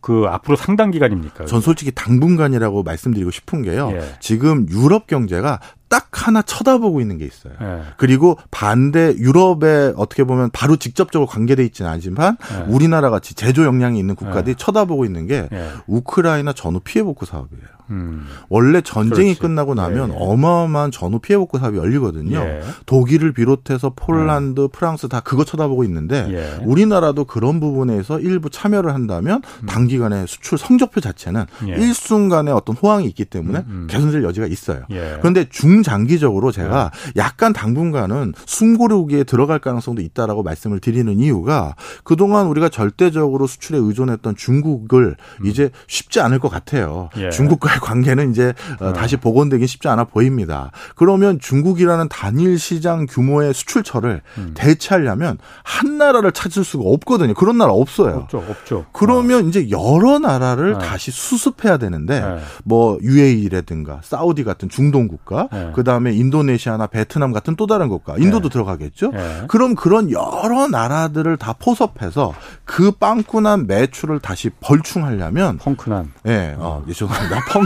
[0.00, 1.46] 그 앞으로 상당 기간입니까?
[1.46, 3.90] 전 솔직히 당분간이라고 말씀드리고 싶은 게요.
[3.92, 4.00] 예.
[4.20, 7.52] 지금 유럽 경제가 딱 하나 쳐다보고 있는 게 있어요.
[7.60, 7.82] 예.
[7.96, 12.64] 그리고 반대 유럽에 어떻게 보면 바로 직접적으로 관계돼 있지는 않지만 예.
[12.72, 14.54] 우리나라 같이 제조 역량이 있는 국가들이 예.
[14.54, 15.70] 쳐다보고 있는 게 예.
[15.88, 17.64] 우크라이나 전후 피해 복구 사업이에요.
[17.90, 18.26] 음.
[18.48, 19.40] 원래 전쟁이 그렇지.
[19.40, 20.16] 끝나고 나면 예, 예.
[20.18, 22.38] 어마어마한 전후 피해 복구 사업이 열리거든요.
[22.38, 22.60] 예.
[22.86, 24.68] 독일을 비롯해서 폴란드, 음.
[24.72, 26.64] 프랑스 다 그거 쳐다보고 있는데 예.
[26.64, 29.66] 우리나라도 그런 부분에서 일부 참여를 한다면 음.
[29.66, 31.72] 단기간에 수출 성적표 자체는 예.
[31.72, 33.86] 일순간에 어떤 호황이 있기 때문에 음, 음.
[33.88, 34.82] 개선될 여지가 있어요.
[34.90, 35.16] 예.
[35.20, 41.74] 그런데 중장기적으로 제가 약간 당분간은 숨고르기에 들어갈 가능성도 있다라고 말씀을 드리는 이유가
[42.04, 45.46] 그동안 우리가 절대적으로 수출에 의존했던 중국을 음.
[45.46, 47.08] 이제 쉽지 않을 것 같아요.
[47.32, 48.92] 중국과 관계는 이제 어.
[48.92, 50.70] 다시 복원되기 쉽지 않아 보입니다.
[50.94, 54.52] 그러면 중국이라는 단일 시장 규모의 수출처를 음.
[54.54, 57.34] 대체하려면 한 나라를 찾을 수가 없거든요.
[57.34, 58.16] 그런 나라 없어요.
[58.16, 58.86] 없죠, 없죠.
[58.92, 59.48] 그러면 어.
[59.48, 60.78] 이제 여러 나라를 네.
[60.78, 62.38] 다시 수습해야 되는데 네.
[62.64, 65.72] 뭐 UAE라든가 사우디 같은 중동 국가, 네.
[65.74, 68.52] 그 다음에 인도네시아나 베트남 같은 또 다른 국가, 인도도 네.
[68.52, 69.10] 들어가겠죠.
[69.10, 69.44] 네.
[69.48, 76.12] 그럼 그런 여러 나라들을 다 포섭해서 그 빵꾸난 매출을 다시 벌충하려면 펑크난.
[76.26, 77.44] 예, 네, 어, 죄송합니다.
[77.50, 77.65] 펑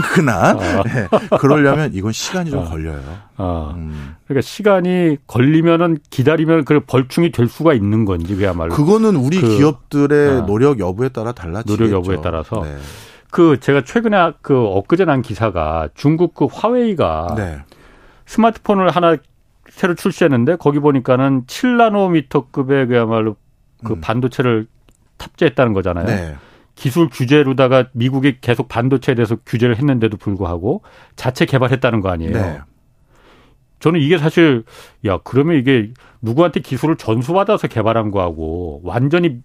[0.55, 0.83] 어.
[0.83, 1.07] 네,
[1.39, 2.63] 그러려면 이건 시간이 좀 어.
[2.65, 3.01] 걸려요.
[3.37, 3.73] 어.
[3.75, 4.15] 음.
[4.25, 8.73] 그러니까 시간이 걸리면은 기다리면 그 벌충이 될 수가 있는 건지 그야말로.
[8.73, 10.45] 그거는 우리 그, 기업들의 어.
[10.45, 12.61] 노력 여부에 따라 달라지죠 노력 여부에 따라서.
[12.63, 12.77] 네.
[13.29, 17.59] 그 제가 최근에 그 엊그제 난 기사가 중국 그 화웨이가 네.
[18.25, 19.15] 스마트폰을 하나
[19.69, 23.37] 새로 출시했는데 거기 보니까는 7나노미터급의 그야말로
[23.83, 24.01] 그 음.
[24.01, 24.67] 반도체를
[25.17, 26.35] 탑재했다는 거잖아요.
[26.81, 26.83] 네.
[26.83, 30.81] 기술 규제로다가 미국이 계속 반도체에 대해서 규제를 했는데도 불구하고
[31.15, 32.33] 자체 개발했다는 거 아니에요.
[32.33, 32.59] 네.
[33.79, 34.63] 저는 이게 사실
[35.05, 39.41] 야 그러면 이게 누구한테 기술을 전수받아서 개발한 거하고 완전히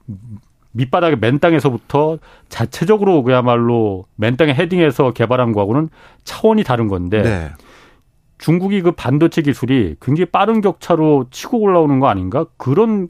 [0.73, 2.19] 밑바닥에 맨 땅에서부터
[2.49, 5.89] 자체적으로 그야말로 맨 땅에 헤딩해서 개발한 거하고는
[6.25, 7.51] 차원이 다른 건데 네.
[8.39, 13.09] 중국이 그 반도체 기술이 굉장히 빠른 격차로 치고 올라오는 거 아닌가 그런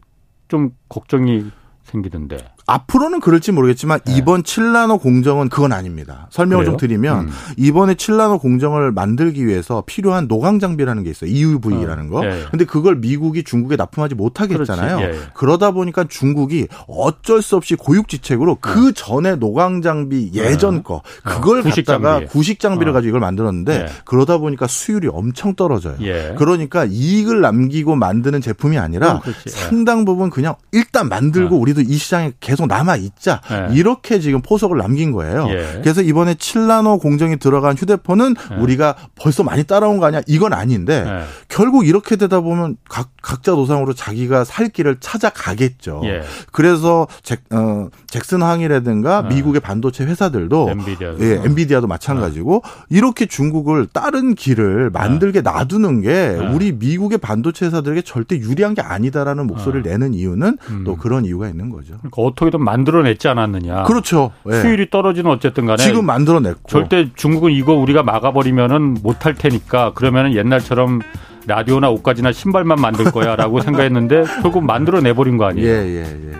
[0.48, 1.44] 좀 걱정이
[1.82, 2.55] 생기던데.
[2.66, 4.16] 앞으로는 그럴지 모르겠지만 네.
[4.16, 6.26] 이번 7나노 공정은 그건 아닙니다.
[6.30, 6.72] 설명을 그래요?
[6.72, 7.30] 좀 드리면 음.
[7.56, 11.30] 이번에 7나노 공정을 만들기 위해서 필요한 노광 장비라는 게 있어요.
[11.30, 12.20] EUV라는 거.
[12.20, 12.24] 어.
[12.26, 12.44] 예.
[12.50, 14.98] 근데 그걸 미국이 중국에 납품하지 못하게 했잖아요.
[15.00, 15.18] 예, 예.
[15.34, 18.92] 그러다 보니까 중국이 어쩔 수 없이 고육지책으로 그 네.
[18.94, 20.82] 전에 노광 장비 예전 네.
[20.82, 22.26] 거 그걸 어, 구식 갖다가 장비.
[22.26, 22.94] 구식 장비를 어.
[22.94, 23.86] 가지고 이걸 만들었는데 예.
[24.04, 25.96] 그러다 보니까 수율이 엄청 떨어져요.
[26.00, 26.34] 예.
[26.36, 31.58] 그러니까 이익을 남기고 만드는 제품이 아니라 상당 부분 그냥 일단 만들고 어.
[31.60, 33.68] 우리도 이 시장에 계속 계속 남아 있자 네.
[33.72, 35.46] 이렇게 지금 포석을 남긴 거예요.
[35.50, 35.80] 예.
[35.82, 38.54] 그래서 이번에 7나노 공정이 들어간 휴대폰은 예.
[38.56, 40.22] 우리가 벌써 많이 따라온 거 아니야?
[40.26, 41.24] 이건 아닌데 예.
[41.48, 46.00] 결국 이렇게 되다 보면 각 각자 노상으로 자기가 살 길을 찾아가겠죠.
[46.04, 46.22] 예.
[46.52, 49.34] 그래서 잭, 어, 잭슨 항이라든가 예.
[49.34, 56.72] 미국의 반도체 회사들도 엔비디아도, 예, 엔비디아도 마찬가지고 이렇게 중국을 다른 길을 만들게 놔두는 게 우리
[56.72, 60.84] 미국의 반도체 회사들에게 절대 유리한 게 아니다라는 목소리를 내는 이유는 음.
[60.84, 61.94] 또 그런 이유가 있는 거죠.
[61.98, 63.84] 그러니까 어떻게 든 만들어냈지 않았느냐.
[63.84, 64.32] 그렇죠.
[64.50, 64.60] 예.
[64.60, 71.00] 수율이 떨어지는 어쨌든 간에 지금 만들어냈고 절대 중국은 이거 우리가 막아버리면은 못할 테니까 그러면은 옛날처럼
[71.46, 75.68] 라디오나 옷가지나 신발만 만들 거야라고 생각했는데 결국 만들어내 버린 거 아니에요.
[75.68, 76.32] 예, 예, 예.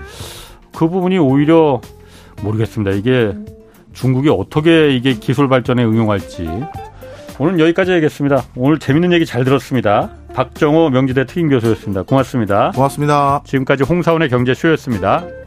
[0.74, 1.80] 그 부분이 오히려
[2.42, 2.92] 모르겠습니다.
[2.92, 3.32] 이게
[3.92, 6.48] 중국이 어떻게 이게 기술 발전에 응용할지.
[7.38, 8.42] 오늘 여기까지 하겠습니다.
[8.56, 10.10] 오늘 재밌는 얘기 잘 들었습니다.
[10.34, 12.02] 박정호 명지대 특임 교수였습니다.
[12.02, 12.72] 고맙습니다.
[12.74, 13.42] 고맙습니다.
[13.44, 15.45] 지금까지 홍사원의 경제쇼였습니다.